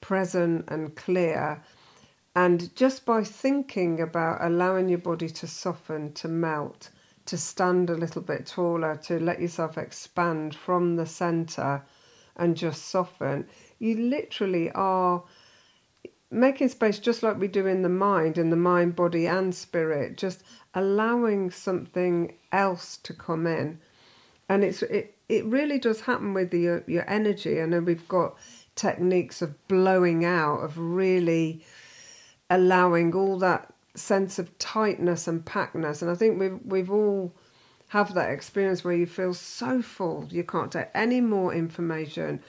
present 0.00 0.64
and 0.68 0.96
clear, 0.96 1.62
and 2.34 2.74
just 2.74 3.04
by 3.04 3.22
thinking 3.22 4.00
about 4.00 4.38
allowing 4.40 4.88
your 4.88 4.98
body 4.98 5.28
to 5.28 5.46
soften, 5.46 6.12
to 6.14 6.28
melt, 6.28 6.90
to 7.26 7.36
stand 7.36 7.90
a 7.90 7.96
little 7.96 8.22
bit 8.22 8.46
taller, 8.46 8.96
to 8.96 9.20
let 9.20 9.40
yourself 9.40 9.76
expand 9.76 10.54
from 10.54 10.96
the 10.96 11.06
center 11.06 11.82
and 12.36 12.56
just 12.56 12.86
soften, 12.86 13.46
you 13.78 13.96
literally 13.96 14.70
are 14.72 15.22
making 16.30 16.68
space 16.68 16.98
just 16.98 17.22
like 17.22 17.38
we 17.38 17.48
do 17.48 17.66
in 17.66 17.82
the 17.82 17.88
mind, 17.88 18.38
in 18.38 18.50
the 18.50 18.56
mind, 18.56 18.94
body, 18.94 19.26
and 19.26 19.54
spirit, 19.54 20.16
just 20.16 20.42
allowing 20.74 21.50
something 21.50 22.34
else 22.52 22.96
to 22.98 23.12
come 23.12 23.46
in. 23.46 23.78
And 24.48 24.64
it's 24.64 24.82
it, 24.82 25.16
it 25.28 25.44
really 25.44 25.78
does 25.78 26.00
happen 26.02 26.34
with 26.34 26.52
your, 26.52 26.82
your 26.86 27.08
energy. 27.08 27.60
I 27.60 27.66
know 27.66 27.80
we've 27.80 28.08
got 28.08 28.36
techniques 28.74 29.42
of 29.42 29.68
blowing 29.68 30.24
out, 30.24 30.58
of 30.58 30.78
really 30.78 31.64
allowing 32.48 33.14
all 33.14 33.38
that 33.38 33.72
sense 33.94 34.38
of 34.38 34.56
tightness 34.58 35.28
and 35.28 35.44
packness. 35.44 36.02
And 36.02 36.10
I 36.10 36.14
think 36.14 36.38
we've 36.40 36.58
we've 36.64 36.90
all 36.90 37.32
have 37.88 38.14
that 38.14 38.30
experience 38.30 38.84
where 38.84 38.94
you 38.94 39.04
feel 39.04 39.34
so 39.34 39.82
full 39.82 40.24
you 40.30 40.44
can't 40.44 40.70
take 40.70 40.86
any 40.94 41.20
more 41.20 41.52
information. 41.52 42.40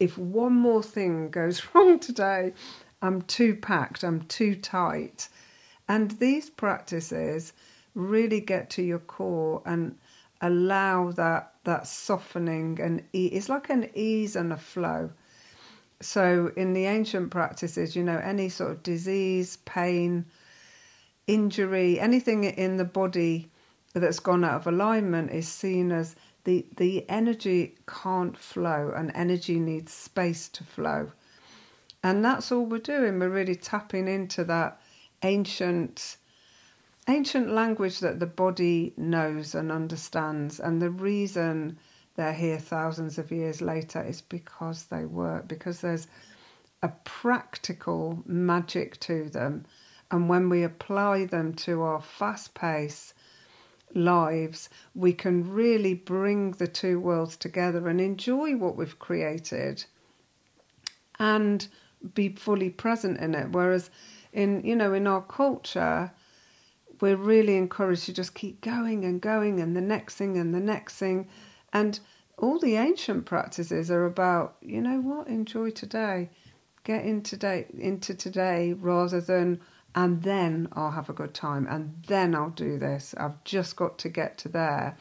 If 0.00 0.18
one 0.18 0.54
more 0.54 0.82
thing 0.82 1.30
goes 1.30 1.62
wrong 1.74 2.00
today, 2.00 2.52
I'm 3.00 3.22
too 3.22 3.54
packed, 3.54 4.02
I'm 4.02 4.22
too 4.22 4.54
tight. 4.56 5.28
And 5.88 6.10
these 6.12 6.50
practices 6.50 7.52
really 7.94 8.40
get 8.40 8.70
to 8.70 8.82
your 8.82 8.98
core 8.98 9.62
and 9.64 9.96
allow 10.40 11.10
that 11.12 11.54
that 11.64 11.86
softening 11.86 12.78
and 12.80 13.02
e- 13.12 13.26
it's 13.26 13.48
like 13.48 13.68
an 13.70 13.90
ease 13.94 14.36
and 14.36 14.52
a 14.52 14.56
flow. 14.56 15.10
So 16.00 16.52
in 16.56 16.74
the 16.74 16.86
ancient 16.86 17.30
practices, 17.30 17.96
you 17.96 18.04
know, 18.04 18.18
any 18.18 18.48
sort 18.48 18.70
of 18.70 18.82
disease, 18.82 19.58
pain, 19.64 20.26
injury, 21.26 21.98
anything 21.98 22.44
in 22.44 22.76
the 22.76 22.84
body 22.84 23.50
that's 23.94 24.20
gone 24.20 24.44
out 24.44 24.54
of 24.54 24.66
alignment 24.66 25.32
is 25.32 25.48
seen 25.48 25.90
as 25.92 26.14
the 26.44 26.66
the 26.76 27.08
energy 27.08 27.74
can't 27.86 28.36
flow 28.36 28.92
and 28.96 29.10
energy 29.14 29.58
needs 29.58 29.92
space 29.92 30.48
to 30.48 30.64
flow. 30.64 31.12
And 32.02 32.24
that's 32.24 32.52
all 32.52 32.64
we're 32.64 32.78
doing. 32.78 33.18
We're 33.18 33.28
really 33.28 33.56
tapping 33.56 34.08
into 34.08 34.44
that 34.44 34.80
ancient 35.22 36.16
ancient 37.08 37.48
language 37.50 38.00
that 38.00 38.20
the 38.20 38.26
body 38.26 38.92
knows 38.96 39.54
and 39.54 39.72
understands. 39.72 40.60
And 40.60 40.80
the 40.80 40.90
reason 40.90 41.78
they're 42.16 42.34
here 42.34 42.58
thousands 42.58 43.16
of 43.16 43.32
years 43.32 43.62
later 43.62 44.02
is 44.02 44.20
because 44.20 44.84
they 44.84 45.06
work, 45.06 45.48
because 45.48 45.80
there's 45.80 46.06
a 46.82 46.88
practical 47.04 48.22
magic 48.26 49.00
to 49.00 49.30
them. 49.30 49.64
And 50.10 50.28
when 50.28 50.50
we 50.50 50.62
apply 50.62 51.24
them 51.24 51.54
to 51.54 51.82
our 51.82 52.02
fast 52.02 52.52
pace 52.54 53.14
lives, 53.94 54.68
we 54.94 55.14
can 55.14 55.50
really 55.50 55.94
bring 55.94 56.52
the 56.52 56.68
two 56.68 57.00
worlds 57.00 57.38
together 57.38 57.88
and 57.88 58.02
enjoy 58.02 58.54
what 58.54 58.76
we've 58.76 58.98
created 58.98 59.86
and 61.18 61.68
be 62.14 62.30
fully 62.30 62.70
present 62.70 63.18
in 63.18 63.34
it. 63.34 63.50
Whereas 63.50 63.90
in 64.32 64.62
you 64.64 64.76
know 64.76 64.92
in 64.94 65.06
our 65.06 65.22
culture, 65.22 66.12
we're 67.00 67.16
really 67.16 67.56
encouraged 67.56 68.04
to 68.06 68.12
just 68.12 68.34
keep 68.34 68.60
going 68.60 69.04
and 69.04 69.20
going 69.20 69.60
and 69.60 69.76
the 69.76 69.80
next 69.80 70.16
thing 70.16 70.36
and 70.36 70.54
the 70.54 70.60
next 70.60 70.96
thing. 70.96 71.28
And 71.72 72.00
all 72.36 72.58
the 72.58 72.76
ancient 72.76 73.26
practices 73.26 73.90
are 73.90 74.06
about, 74.06 74.56
you 74.60 74.80
know 74.80 75.00
what, 75.00 75.26
enjoy 75.26 75.70
today. 75.70 76.30
Get 76.84 77.04
in 77.04 77.22
today 77.22 77.66
into 77.76 78.14
today 78.14 78.72
rather 78.72 79.20
than 79.20 79.60
and 79.94 80.22
then 80.22 80.68
I'll 80.72 80.92
have 80.92 81.10
a 81.10 81.14
good 81.14 81.34
time 81.34 81.66
and 81.68 82.02
then 82.06 82.34
I'll 82.34 82.50
do 82.50 82.78
this. 82.78 83.14
I've 83.18 83.42
just 83.44 83.74
got 83.76 83.98
to 83.98 84.08
get 84.08 84.38
to 84.38 84.48
there. 84.48 84.96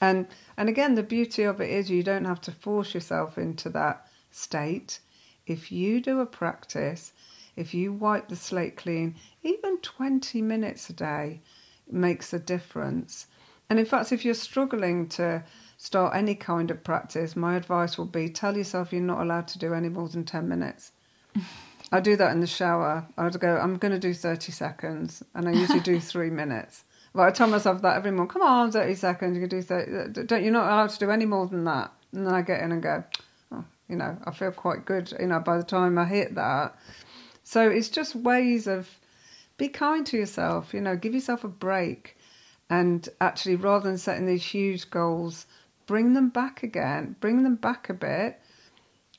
And 0.00 0.26
and 0.56 0.68
again 0.68 0.94
the 0.94 1.02
beauty 1.02 1.42
of 1.42 1.60
it 1.60 1.70
is 1.70 1.90
you 1.90 2.02
don't 2.02 2.24
have 2.24 2.40
to 2.42 2.52
force 2.52 2.94
yourself 2.94 3.38
into 3.38 3.68
that 3.70 4.08
state. 4.30 5.00
If 5.48 5.72
you 5.72 6.00
do 6.00 6.20
a 6.20 6.26
practice 6.26 7.12
if 7.58 7.74
you 7.74 7.92
wipe 7.92 8.28
the 8.28 8.36
slate 8.36 8.76
clean, 8.76 9.16
even 9.42 9.78
20 9.78 10.40
minutes 10.42 10.88
a 10.90 10.92
day 10.92 11.40
makes 11.90 12.32
a 12.32 12.38
difference. 12.38 13.26
And 13.68 13.80
in 13.80 13.84
fact, 13.84 14.12
if 14.12 14.24
you're 14.24 14.34
struggling 14.34 15.08
to 15.08 15.42
start 15.76 16.14
any 16.14 16.36
kind 16.36 16.70
of 16.70 16.84
practice, 16.84 17.34
my 17.34 17.56
advice 17.56 17.98
will 17.98 18.06
be 18.06 18.28
tell 18.28 18.56
yourself 18.56 18.92
you're 18.92 19.02
not 19.02 19.20
allowed 19.20 19.48
to 19.48 19.58
do 19.58 19.74
any 19.74 19.88
more 19.88 20.08
than 20.08 20.24
10 20.24 20.48
minutes. 20.48 20.92
I 21.90 21.98
do 21.98 22.14
that 22.14 22.30
in 22.30 22.38
the 22.38 22.46
shower. 22.46 23.08
I 23.16 23.24
would 23.24 23.40
go, 23.40 23.56
I'm 23.56 23.76
going 23.76 23.92
to 23.92 23.98
do 23.98 24.14
30 24.14 24.52
seconds, 24.52 25.24
and 25.34 25.48
I 25.48 25.52
usually 25.52 25.80
do 25.80 25.98
three 26.12 26.30
minutes. 26.30 26.84
But 27.12 27.22
I 27.22 27.32
tell 27.32 27.48
myself 27.48 27.82
that 27.82 27.96
every 27.96 28.12
morning, 28.12 28.28
come 28.28 28.42
on, 28.42 28.70
30 28.70 28.94
seconds, 28.94 29.34
you 29.34 29.40
can 29.40 29.48
do 29.48 29.62
30. 29.62 30.26
Don't, 30.26 30.44
you're 30.44 30.52
not 30.52 30.70
allowed 30.70 30.90
to 30.90 30.98
do 31.00 31.10
any 31.10 31.24
more 31.24 31.48
than 31.48 31.64
that. 31.64 31.92
And 32.12 32.24
then 32.24 32.34
I 32.34 32.42
get 32.42 32.62
in 32.62 32.70
and 32.70 32.82
go, 32.82 33.02
you 33.88 33.96
know, 33.96 34.18
I 34.24 34.30
feel 34.32 34.52
quite 34.52 34.84
good, 34.84 35.12
you 35.18 35.26
know, 35.26 35.40
by 35.40 35.56
the 35.56 35.64
time 35.64 35.98
I 35.98 36.04
hit 36.04 36.34
that. 36.34 36.76
So 37.44 37.68
it's 37.68 37.88
just 37.88 38.14
ways 38.14 38.66
of 38.66 38.88
be 39.56 39.68
kind 39.68 40.06
to 40.06 40.16
yourself, 40.16 40.72
you 40.72 40.80
know, 40.80 40.96
give 40.96 41.14
yourself 41.14 41.44
a 41.44 41.48
break. 41.48 42.16
And 42.70 43.08
actually, 43.20 43.56
rather 43.56 43.88
than 43.88 43.98
setting 43.98 44.26
these 44.26 44.44
huge 44.44 44.90
goals, 44.90 45.46
bring 45.86 46.12
them 46.12 46.28
back 46.28 46.62
again, 46.62 47.16
bring 47.20 47.42
them 47.42 47.56
back 47.56 47.88
a 47.88 47.94
bit, 47.94 48.40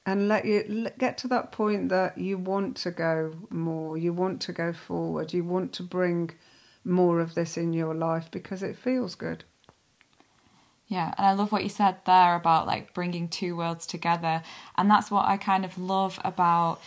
and 0.06 0.28
let 0.28 0.46
you 0.46 0.90
get 0.98 1.18
to 1.20 1.28
that 1.28 1.52
point 1.52 1.90
that 1.90 2.18
you 2.18 2.38
want 2.38 2.78
to 2.78 2.92
go 2.92 3.34
more, 3.50 3.98
you 3.98 4.14
want 4.14 4.42
to 4.42 4.54
go 4.54 4.72
forward, 4.72 5.34
you 5.34 5.44
want 5.44 5.74
to 5.74 5.84
bring 5.84 6.32
more 6.86 7.20
of 7.20 7.36
this 7.36 7.58
in 7.58 7.74
your 7.74 7.94
life 7.94 8.30
because 8.32 8.64
it 8.64 8.78
feels 8.78 9.16
good. 9.16 9.44
Yeah, 10.90 11.14
and 11.18 11.26
I 11.26 11.34
love 11.34 11.52
what 11.52 11.64
you 11.64 11.70
said 11.70 11.98
there 12.06 12.36
about 12.36 12.68
like 12.68 12.94
bringing 12.94 13.30
two 13.30 13.56
worlds 13.56 13.86
together. 13.86 14.42
And 14.76 14.90
that's 14.90 15.10
what 15.10 15.26
I 15.26 15.38
kind 15.38 15.64
of 15.64 15.78
love 15.78 16.20
about 16.26 16.82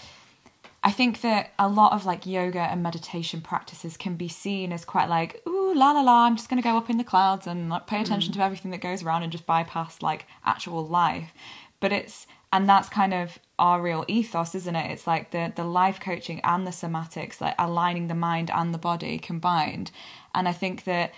I 0.85 0.91
think 0.91 1.21
that 1.21 1.53
a 1.61 1.69
lot 1.69 1.93
of 1.93 2.05
like 2.05 2.27
yoga 2.27 2.59
and 2.59 2.83
meditation 2.83 3.41
practices 3.41 3.97
can 3.97 4.17
be 4.17 4.27
seen 4.27 4.73
as 4.73 4.85
quite 4.85 5.09
like, 5.09 5.41
ooh, 5.47 5.73
la 5.75 5.93
la 5.93 6.01
la, 6.01 6.25
I'm 6.25 6.37
just 6.37 6.49
going 6.49 6.61
to 6.61 6.69
go 6.69 6.77
up 6.77 6.91
in 6.91 6.99
the 6.99 7.05
clouds 7.05 7.47
and 7.47 7.71
like 7.71 7.87
pay 7.87 8.01
attention 8.01 8.33
mm. 8.33 8.37
to 8.37 8.43
everything 8.43 8.73
that 8.73 8.81
goes 8.81 9.03
around 9.05 9.23
and 9.23 9.31
just 9.31 9.47
bypass 9.47 10.03
like 10.03 10.27
actual 10.45 10.85
life. 10.85 11.33
But 11.79 11.93
it's, 11.93 12.27
and 12.53 12.69
that's 12.69 12.88
kind 12.88 13.15
of 13.15 13.38
our 13.61 13.81
real 13.81 14.05
ethos, 14.09 14.57
isn't 14.57 14.75
it? 14.75 14.91
It's 14.91 15.07
like 15.07 15.31
the, 15.31 15.53
the 15.55 15.65
life 15.65 16.01
coaching 16.01 16.41
and 16.43 16.67
the 16.67 16.73
somatics, 16.73 17.41
like 17.41 17.55
aligning 17.61 18.09
the 18.09 18.15
mind 18.17 18.51
and 18.53 18.75
the 18.75 18.79
body 18.79 19.19
combined. 19.19 19.93
And 20.35 20.49
I 20.49 20.53
think 20.53 20.83
that 20.85 21.12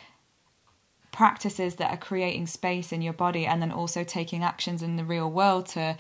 practices 1.15 1.77
that 1.77 1.93
are 1.93 1.97
creating 1.97 2.45
space 2.45 2.93
in 2.93 3.01
your 3.01 3.13
body 3.13 3.47
and 3.47 3.63
then 3.63 3.71
also 3.71 4.03
taking 4.03 4.43
actions 4.43 4.83
in 4.83 4.97
the 4.97 5.05
real 5.05 5.31
world 5.31 5.65
to 5.65 5.97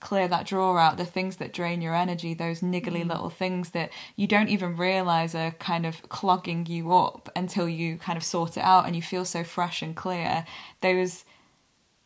clear 0.00 0.26
that 0.26 0.44
drawer 0.44 0.78
out, 0.78 0.96
the 0.96 1.04
things 1.04 1.36
that 1.36 1.52
drain 1.52 1.80
your 1.80 1.94
energy, 1.94 2.34
those 2.34 2.60
niggly 2.60 3.04
mm. 3.04 3.08
little 3.08 3.30
things 3.30 3.70
that 3.70 3.90
you 4.16 4.26
don't 4.26 4.48
even 4.48 4.76
realize 4.76 5.36
are 5.36 5.52
kind 5.52 5.86
of 5.86 6.02
clogging 6.08 6.66
you 6.66 6.92
up 6.92 7.30
until 7.36 7.68
you 7.68 7.96
kind 7.96 8.16
of 8.16 8.24
sort 8.24 8.56
it 8.56 8.64
out 8.64 8.86
and 8.86 8.96
you 8.96 9.02
feel 9.02 9.24
so 9.24 9.44
fresh 9.44 9.82
and 9.82 9.94
clear. 9.94 10.44
Those 10.80 11.24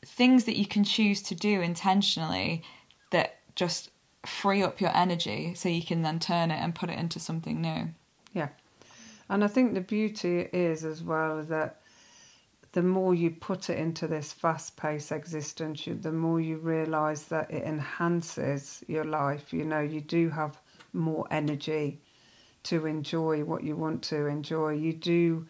things 0.04 0.44
that 0.44 0.58
you 0.58 0.66
can 0.66 0.84
choose 0.84 1.22
to 1.22 1.34
do 1.34 1.62
intentionally 1.62 2.62
that 3.10 3.38
just 3.56 3.90
free 4.26 4.62
up 4.62 4.82
your 4.82 4.94
energy 4.94 5.54
so 5.54 5.70
you 5.70 5.82
can 5.82 6.02
then 6.02 6.18
turn 6.18 6.50
it 6.50 6.60
and 6.62 6.74
put 6.74 6.90
it 6.90 6.98
into 6.98 7.18
something 7.18 7.60
new. 7.60 7.88
Yeah. 8.34 8.48
And 9.30 9.42
I 9.42 9.48
think 9.48 9.72
the 9.72 9.80
beauty 9.80 10.40
is 10.52 10.84
as 10.84 11.02
well 11.02 11.42
that 11.42 11.79
the 12.72 12.82
more 12.82 13.14
you 13.14 13.30
put 13.30 13.68
it 13.68 13.78
into 13.78 14.06
this 14.06 14.32
fast 14.32 14.76
paced 14.76 15.10
existence, 15.10 15.86
you, 15.86 15.94
the 15.94 16.12
more 16.12 16.40
you 16.40 16.56
realize 16.58 17.24
that 17.24 17.50
it 17.50 17.64
enhances 17.64 18.84
your 18.86 19.04
life. 19.04 19.52
You 19.52 19.64
know, 19.64 19.80
you 19.80 20.00
do 20.00 20.30
have 20.30 20.60
more 20.92 21.26
energy 21.30 22.00
to 22.64 22.86
enjoy 22.86 23.44
what 23.44 23.64
you 23.64 23.74
want 23.74 24.02
to 24.04 24.26
enjoy. 24.26 24.74
You 24.74 24.92
do 24.92 25.46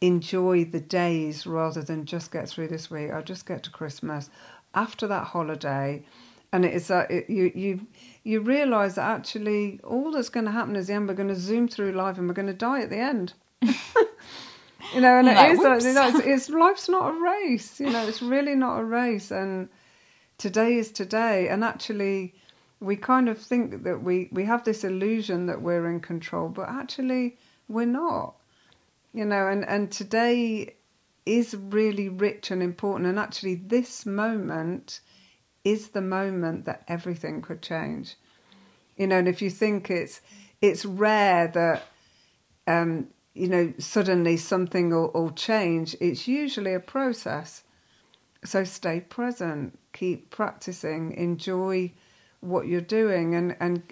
enjoy 0.00 0.64
the 0.64 0.80
days 0.80 1.46
rather 1.46 1.82
than 1.82 2.04
just 2.04 2.30
get 2.30 2.48
through 2.48 2.68
this 2.68 2.90
week. 2.90 3.10
I'll 3.10 3.22
just 3.22 3.46
get 3.46 3.64
to 3.64 3.70
Christmas. 3.70 4.30
After 4.74 5.06
that 5.08 5.28
holiday, 5.28 6.04
and 6.52 6.64
it 6.64 6.74
is 6.74 6.88
that 6.88 7.10
it, 7.10 7.28
you 7.30 7.50
you 7.54 7.86
you 8.22 8.40
realise 8.40 8.94
that 8.94 9.08
actually 9.08 9.80
all 9.82 10.12
that's 10.12 10.28
going 10.28 10.46
to 10.46 10.52
happen 10.52 10.76
is 10.76 10.88
the 10.88 10.94
end. 10.94 11.08
We're 11.08 11.14
going 11.14 11.28
to 11.28 11.36
zoom 11.36 11.68
through 11.68 11.92
life, 11.92 12.18
and 12.18 12.28
we're 12.28 12.34
going 12.34 12.46
to 12.46 12.52
die 12.54 12.82
at 12.82 12.90
the 12.90 12.98
end. 12.98 13.32
you 14.94 15.00
know, 15.00 15.18
and 15.18 15.26
like, 15.26 15.50
it 15.50 15.58
is 15.58 15.84
you 15.84 15.92
know, 15.92 16.08
it's, 16.08 16.20
it's 16.20 16.50
life's 16.50 16.88
not 16.88 17.10
a 17.10 17.20
race. 17.20 17.80
You 17.80 17.90
know, 17.90 18.06
it's 18.06 18.22
really 18.22 18.54
not 18.54 18.78
a 18.78 18.84
race, 18.84 19.30
and 19.30 19.68
today 20.38 20.74
is 20.74 20.90
today, 20.92 21.48
and 21.48 21.64
actually 21.64 22.34
we 22.80 22.96
kind 22.96 23.28
of 23.28 23.38
think 23.38 23.82
that 23.84 24.02
we, 24.02 24.28
we 24.30 24.44
have 24.44 24.64
this 24.64 24.84
illusion 24.84 25.46
that 25.46 25.62
we're 25.62 25.88
in 25.88 26.00
control, 26.00 26.48
but 26.48 26.68
actually 26.68 27.38
we're 27.68 27.86
not. 27.86 28.34
You 29.12 29.24
know, 29.24 29.46
and, 29.46 29.64
and 29.66 29.90
today 29.92 30.74
is 31.24 31.54
really 31.54 32.08
rich 32.08 32.50
and 32.50 32.62
important. 32.62 33.08
And 33.08 33.18
actually, 33.18 33.54
this 33.54 34.04
moment 34.04 35.00
is 35.64 35.88
the 35.88 36.02
moment 36.02 36.64
that 36.66 36.82
everything 36.88 37.40
could 37.40 37.62
change. 37.62 38.16
You 38.96 39.06
know, 39.06 39.18
and 39.18 39.28
if 39.28 39.40
you 39.40 39.50
think 39.50 39.90
it's 39.90 40.20
it's 40.60 40.84
rare 40.84 41.48
that 41.48 41.82
um, 42.66 43.08
you 43.34 43.48
know 43.48 43.74
suddenly 43.78 44.36
something 44.36 44.90
will, 44.90 45.10
will 45.12 45.30
change, 45.30 45.96
it's 46.00 46.26
usually 46.28 46.72
a 46.72 46.80
process. 46.80 47.62
So 48.44 48.62
stay 48.64 49.00
present, 49.00 49.78
keep 49.92 50.30
practicing, 50.30 51.12
enjoy 51.12 51.92
what 52.40 52.66
you're 52.66 52.80
doing. 52.80 53.34
And 53.34 53.56
and 53.60 53.82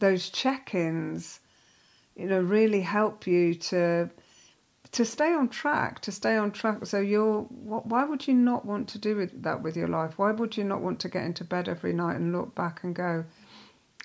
those 0.00 0.30
check-ins 0.30 1.40
you 2.16 2.26
know 2.26 2.40
really 2.40 2.80
help 2.80 3.26
you 3.26 3.54
to 3.54 4.10
to 4.92 5.04
stay 5.04 5.32
on 5.32 5.48
track 5.48 6.00
to 6.00 6.12
stay 6.12 6.36
on 6.36 6.50
track. 6.50 6.84
So 6.84 6.98
you're 6.98 7.42
why 7.42 8.04
would 8.04 8.26
you 8.26 8.34
not 8.34 8.64
want 8.66 8.88
to 8.88 8.98
do 8.98 9.26
that 9.32 9.62
with 9.62 9.76
your 9.76 9.88
life? 9.88 10.18
Why 10.18 10.32
would 10.32 10.56
you 10.56 10.64
not 10.64 10.80
want 10.80 10.98
to 11.00 11.08
get 11.08 11.24
into 11.24 11.44
bed 11.44 11.68
every 11.68 11.92
night 11.92 12.16
and 12.16 12.32
look 12.32 12.54
back 12.54 12.82
and 12.82 12.94
go 12.94 13.24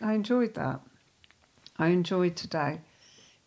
i 0.02 0.14
enjoyed 0.14 0.54
that. 0.56 0.82
I 1.78 1.88
enjoyed 1.88 2.36
today 2.36 2.82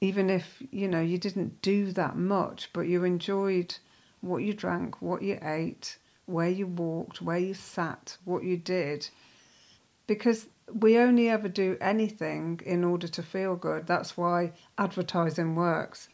even 0.01 0.31
if 0.31 0.63
you 0.71 0.89
know 0.89 1.01
you 1.01 1.19
didn't 1.19 1.61
do 1.63 1.93
that 1.93 2.17
much 2.17 2.71
but 2.73 2.83
you 2.83 3.05
enjoyed 3.05 3.77
what 4.21 4.39
you 4.39 4.53
drank 4.53 5.01
what 5.03 5.23
you 5.23 5.39
ate 5.43 5.99
where 6.27 6.49
you 6.49 6.67
walked 6.67 7.23
where 7.23 7.39
you 7.39 7.55
sat 7.55 8.17
what 8.25 8.45
you 8.45 8.57
did 8.57 9.09
because 10.07 10.49
we 10.73 10.99
only 10.99 11.29
ever 11.29 11.49
do 11.49 11.77
anything 11.81 12.61
in 12.67 12.85
order 12.85 13.09
to 13.09 13.23
feel 13.23 13.57
good. 13.57 13.87
That's 13.87 14.17
why 14.17 14.53
advertising 14.77 15.55
works. 15.55 16.09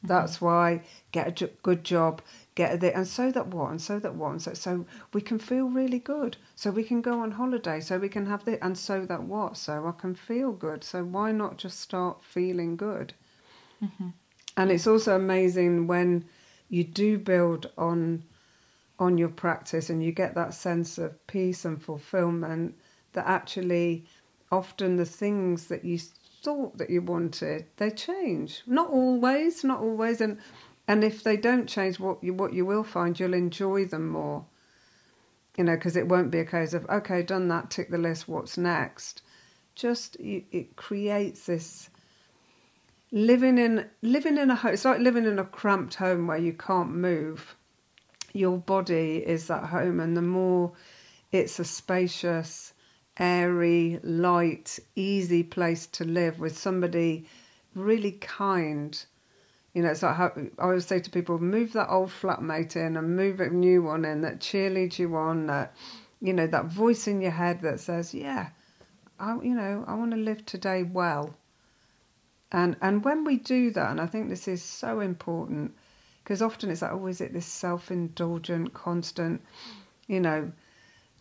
Mm-hmm. 0.00 0.08
That's 0.08 0.40
why 0.40 0.82
get 1.12 1.42
a 1.42 1.46
good 1.62 1.84
job, 1.84 2.22
get 2.54 2.82
a 2.82 2.86
it, 2.86 2.94
and 2.94 3.06
so 3.06 3.30
that 3.30 3.48
what, 3.48 3.70
and 3.70 3.80
so 3.80 3.98
that 3.98 4.14
what, 4.14 4.30
and 4.32 4.42
so 4.42 4.54
so 4.54 4.86
we 5.12 5.20
can 5.20 5.38
feel 5.38 5.68
really 5.68 5.98
good. 5.98 6.36
So 6.56 6.70
we 6.70 6.84
can 6.84 7.00
go 7.02 7.20
on 7.20 7.32
holiday. 7.32 7.80
So 7.80 7.98
we 7.98 8.08
can 8.08 8.26
have 8.26 8.44
the 8.44 8.62
and 8.64 8.76
so 8.76 9.04
that 9.06 9.24
what. 9.24 9.56
So 9.56 9.86
I 9.86 9.92
can 10.00 10.14
feel 10.14 10.52
good. 10.52 10.84
So 10.84 11.04
why 11.04 11.32
not 11.32 11.58
just 11.58 11.80
start 11.80 12.22
feeling 12.22 12.76
good? 12.76 13.14
Mm-hmm. 13.82 14.08
And 14.56 14.70
it's 14.70 14.86
also 14.86 15.16
amazing 15.16 15.86
when 15.86 16.24
you 16.68 16.84
do 16.84 17.18
build 17.18 17.70
on 17.76 18.24
on 18.98 19.16
your 19.16 19.28
practice 19.28 19.88
and 19.88 20.02
you 20.04 20.12
get 20.12 20.34
that 20.34 20.52
sense 20.52 20.98
of 20.98 21.26
peace 21.26 21.64
and 21.64 21.82
fulfillment 21.82 22.74
that 23.14 23.26
actually 23.26 24.04
often 24.52 24.96
the 24.96 25.06
things 25.06 25.68
that 25.68 25.84
you 25.84 25.98
thought 26.42 26.78
that 26.78 26.90
you 26.90 27.02
wanted 27.02 27.66
they 27.76 27.90
change. 27.90 28.62
Not 28.66 28.90
always 28.90 29.64
not 29.64 29.80
always. 29.80 30.20
And 30.20 30.38
and 30.88 31.04
if 31.04 31.22
they 31.22 31.36
don't 31.36 31.68
change 31.68 32.00
what 32.00 32.22
you 32.22 32.34
what 32.34 32.52
you 32.52 32.66
will 32.66 32.84
find 32.84 33.18
you'll 33.18 33.34
enjoy 33.34 33.84
them 33.84 34.08
more. 34.08 34.44
You 35.56 35.64
know 35.64 35.76
because 35.76 35.96
it 35.96 36.08
won't 36.08 36.30
be 36.30 36.38
a 36.38 36.44
case 36.44 36.72
of 36.72 36.88
okay 36.88 37.22
done 37.22 37.48
that 37.48 37.70
tick 37.70 37.90
the 37.90 37.98
list 37.98 38.28
what's 38.28 38.56
next? 38.56 39.22
Just 39.74 40.16
it 40.20 40.76
creates 40.76 41.46
this 41.46 41.90
living 43.12 43.58
in 43.58 43.88
living 44.02 44.38
in 44.38 44.50
a 44.50 44.54
home 44.54 44.72
it's 44.72 44.84
like 44.84 45.00
living 45.00 45.24
in 45.24 45.38
a 45.38 45.44
cramped 45.44 45.96
home 45.96 46.26
where 46.26 46.38
you 46.38 46.52
can't 46.52 46.94
move. 46.94 47.56
Your 48.32 48.58
body 48.58 49.24
is 49.26 49.48
that 49.48 49.64
home 49.64 50.00
and 50.00 50.16
the 50.16 50.22
more 50.22 50.72
it's 51.32 51.58
a 51.58 51.64
spacious 51.64 52.72
airy, 53.20 54.00
light, 54.02 54.78
easy 54.96 55.42
place 55.42 55.86
to 55.86 56.04
live 56.04 56.40
with 56.40 56.58
somebody 56.58 57.26
really 57.74 58.12
kind. 58.12 59.04
You 59.74 59.82
know, 59.82 59.90
it's 59.90 60.02
like 60.02 60.18
I 60.18 60.30
always 60.58 60.86
say 60.86 60.98
to 60.98 61.10
people, 61.10 61.38
move 61.38 61.74
that 61.74 61.90
old 61.90 62.10
flatmate 62.10 62.74
in 62.74 62.96
and 62.96 63.16
move 63.16 63.38
a 63.38 63.50
new 63.50 63.82
one 63.82 64.04
in 64.04 64.22
that 64.22 64.40
cheerleads 64.40 64.98
you 64.98 65.14
on, 65.16 65.46
that, 65.46 65.76
you 66.20 66.32
know, 66.32 66.46
that 66.46 66.66
voice 66.66 67.06
in 67.06 67.20
your 67.20 67.30
head 67.30 67.60
that 67.60 67.78
says, 67.78 68.14
yeah, 68.14 68.48
I, 69.20 69.34
you 69.34 69.54
know, 69.54 69.84
I 69.86 69.94
want 69.94 70.12
to 70.12 70.16
live 70.16 70.44
today 70.46 70.82
well. 70.82 71.36
And, 72.50 72.74
and 72.80 73.04
when 73.04 73.24
we 73.24 73.36
do 73.36 73.70
that, 73.72 73.90
and 73.90 74.00
I 74.00 74.06
think 74.06 74.28
this 74.28 74.48
is 74.48 74.62
so 74.62 74.98
important, 74.98 75.72
because 76.24 76.42
often 76.42 76.70
it's 76.70 76.82
like, 76.82 76.92
oh, 76.92 77.06
is 77.06 77.20
it 77.20 77.32
this 77.32 77.46
self 77.46 77.92
indulgent, 77.92 78.74
constant, 78.74 79.42
you 80.08 80.18
know, 80.18 80.50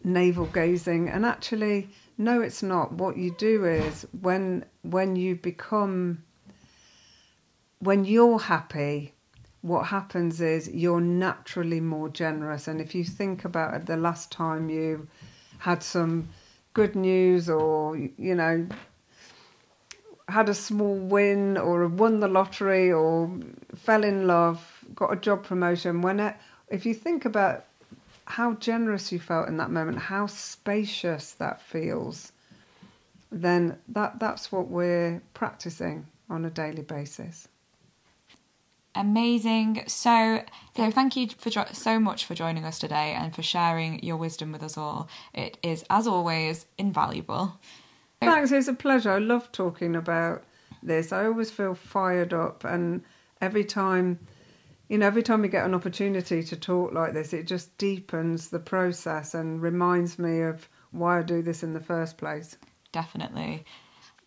navel 0.04 0.46
gazing. 0.46 1.10
And 1.10 1.26
actually 1.26 1.90
no 2.18 2.42
it's 2.42 2.64
not. 2.64 2.94
What 2.94 3.18
you 3.18 3.36
do 3.38 3.66
is 3.66 4.06
when 4.22 4.66
when 4.82 5.16
you 5.16 5.36
become 5.36 6.24
when 7.80 8.06
you're 8.06 8.40
happy 8.40 9.14
what 9.62 9.88
happens 9.88 10.40
is 10.40 10.70
you're 10.70 11.02
naturally 11.02 11.82
more 11.82 12.10
generous. 12.10 12.68
And 12.68 12.80
if 12.80 12.96
you 12.96 13.04
think 13.04 13.46
about 13.46 13.74
it 13.74 13.86
the 13.86 13.98
last 13.98 14.32
time 14.32 14.70
you 14.70 15.08
had 15.60 15.84
some 15.84 16.30
good 16.74 16.96
news 16.96 17.50
or 17.50 17.98
you 17.98 18.36
know 18.36 18.68
had 20.30 20.48
a 20.48 20.54
small 20.54 20.96
win 20.96 21.58
or 21.58 21.88
won 21.88 22.20
the 22.20 22.28
lottery 22.28 22.92
or 22.92 23.32
fell 23.76 24.04
in 24.04 24.28
love 24.28 24.86
got 24.96 25.12
a 25.12 25.16
job 25.16 25.44
promotion 25.44 26.02
when 26.02 26.20
it 26.20 26.36
if 26.70 26.86
you 26.86 26.94
think 26.94 27.26
about 27.26 27.66
how 28.30 28.54
generous 28.54 29.12
you 29.12 29.20
felt 29.20 29.48
in 29.48 29.58
that 29.58 29.72
moment, 29.72 29.98
how 29.98 30.28
spacious 30.28 31.32
that 31.34 31.60
feels, 31.60 32.32
then 33.32 33.76
that, 33.88 34.20
that's 34.20 34.52
what 34.52 34.68
we're 34.68 35.20
practicing 35.34 36.06
on 36.30 36.46
a 36.46 36.50
daily 36.52 36.84
basis. 36.84 37.48
Amazing. 38.94 39.84
So, 39.88 40.44
so 40.76 40.92
thank 40.92 41.16
you 41.16 41.28
for 41.40 41.50
jo- 41.50 41.66
so 41.74 42.00
much 42.00 42.26
for 42.26 42.36
joining 42.36 42.66
us 42.66 42.78
today 42.78 43.14
and 43.18 43.34
for 43.34 43.42
sharing 43.42 44.04
your 44.04 44.18
wisdom 44.18 44.52
with 44.52 44.62
us 44.62 44.78
all. 44.78 45.10
It 45.34 45.58
is, 45.64 45.84
as 45.90 46.06
always, 46.06 46.68
invaluable. 46.78 47.54
Thanks. 48.22 48.52
It's 48.52 48.68
a 48.68 48.74
pleasure. 48.74 49.12
I 49.12 49.20
love 49.20 49.52
talking 49.52 49.96
about 49.96 50.44
this. 50.84 51.12
I 51.12 51.26
always 51.26 51.50
feel 51.50 51.74
fired 51.74 52.34
up, 52.34 52.64
and 52.64 53.02
every 53.42 53.64
time 53.64 54.20
you 54.90 54.98
know, 54.98 55.06
every 55.06 55.24
time 55.24 55.44
we 55.44 55.48
get 55.48 55.66
an 55.66 55.76
opportunity 55.76 56.42
to 56.44 56.56
talk 56.56 56.94
like 56.94 57.14
this, 57.14 57.32
it 57.32 57.46
just 57.46 57.78
deepens 57.78 58.50
the 58.50 58.60
process 58.60 59.36
and 59.36 59.62
reminds 59.62 60.18
me 60.18 60.42
of 60.42 60.68
why 60.92 61.20
I 61.20 61.22
do 61.22 61.44
this 61.44 61.62
in 61.62 61.74
the 61.74 61.80
first 61.80 62.18
place. 62.18 62.58
Definitely. 62.92 63.66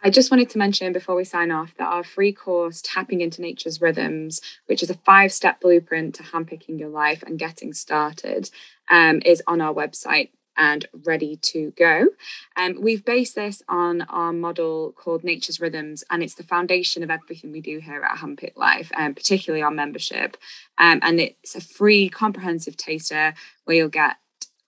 I 0.04 0.10
just 0.10 0.30
wanted 0.30 0.50
to 0.50 0.58
mention 0.58 0.92
before 0.92 1.16
we 1.16 1.24
sign 1.24 1.50
off 1.50 1.74
that 1.78 1.86
our 1.86 2.04
free 2.04 2.32
course, 2.32 2.80
Tapping 2.84 3.20
into 3.20 3.42
Nature's 3.42 3.80
Rhythms, 3.80 4.40
which 4.66 4.82
is 4.82 4.90
a 4.90 4.94
five 4.94 5.32
step 5.32 5.60
blueprint 5.60 6.14
to 6.16 6.22
handpicking 6.22 6.78
your 6.78 6.88
life 6.88 7.22
and 7.24 7.38
getting 7.38 7.72
started, 7.72 8.50
um, 8.88 9.20
is 9.24 9.42
on 9.46 9.60
our 9.60 9.74
website 9.74 10.30
and 10.56 10.86
ready 11.04 11.36
to 11.36 11.72
go. 11.76 12.08
Um, 12.56 12.80
we've 12.80 13.04
based 13.04 13.34
this 13.34 13.62
on 13.68 14.02
our 14.02 14.32
model 14.32 14.92
called 14.96 15.24
Nature's 15.24 15.60
Rhythms, 15.60 16.04
and 16.10 16.22
it's 16.22 16.34
the 16.34 16.42
foundation 16.42 17.02
of 17.02 17.10
everything 17.10 17.52
we 17.52 17.60
do 17.60 17.78
here 17.78 18.02
at 18.02 18.18
Handpicked 18.18 18.56
Life, 18.56 18.90
um, 18.96 19.14
particularly 19.14 19.62
our 19.62 19.70
membership. 19.70 20.36
Um, 20.78 21.00
and 21.02 21.20
it's 21.20 21.54
a 21.54 21.60
free, 21.60 22.08
comprehensive 22.08 22.76
taster 22.76 23.34
where 23.64 23.76
you'll 23.76 23.88
get 23.88 24.16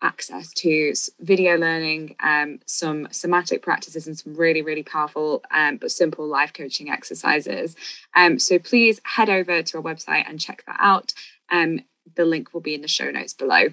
access 0.04 0.52
to 0.52 0.92
video 1.20 1.56
learning, 1.56 2.14
um, 2.20 2.60
some 2.66 3.08
somatic 3.10 3.62
practices, 3.62 4.06
and 4.06 4.18
some 4.18 4.34
really, 4.34 4.62
really 4.62 4.82
powerful 4.82 5.42
um, 5.50 5.78
but 5.78 5.90
simple 5.90 6.26
life 6.26 6.52
coaching 6.52 6.90
exercises. 6.90 7.74
Um, 8.14 8.38
so 8.38 8.58
please 8.58 9.00
head 9.04 9.30
over 9.30 9.62
to 9.62 9.76
our 9.78 9.82
website 9.82 10.28
and 10.28 10.38
check 10.38 10.62
that 10.66 10.76
out. 10.78 11.14
Um, 11.50 11.80
the 12.14 12.26
link 12.26 12.52
will 12.52 12.60
be 12.60 12.74
in 12.74 12.82
the 12.82 12.88
show 12.88 13.10
notes 13.10 13.32
below. 13.32 13.68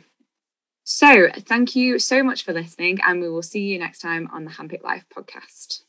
So, 0.94 1.30
thank 1.48 1.74
you 1.78 2.00
so 2.00 2.22
much 2.22 2.44
for 2.44 2.52
listening, 2.52 3.00
and 3.08 3.22
we 3.22 3.30
will 3.30 3.42
see 3.42 3.62
you 3.62 3.80
next 3.80 4.00
time 4.00 4.30
on 4.34 4.44
the 4.44 4.52
Handpicked 4.52 4.84
Life 4.84 5.06
podcast. 5.16 5.84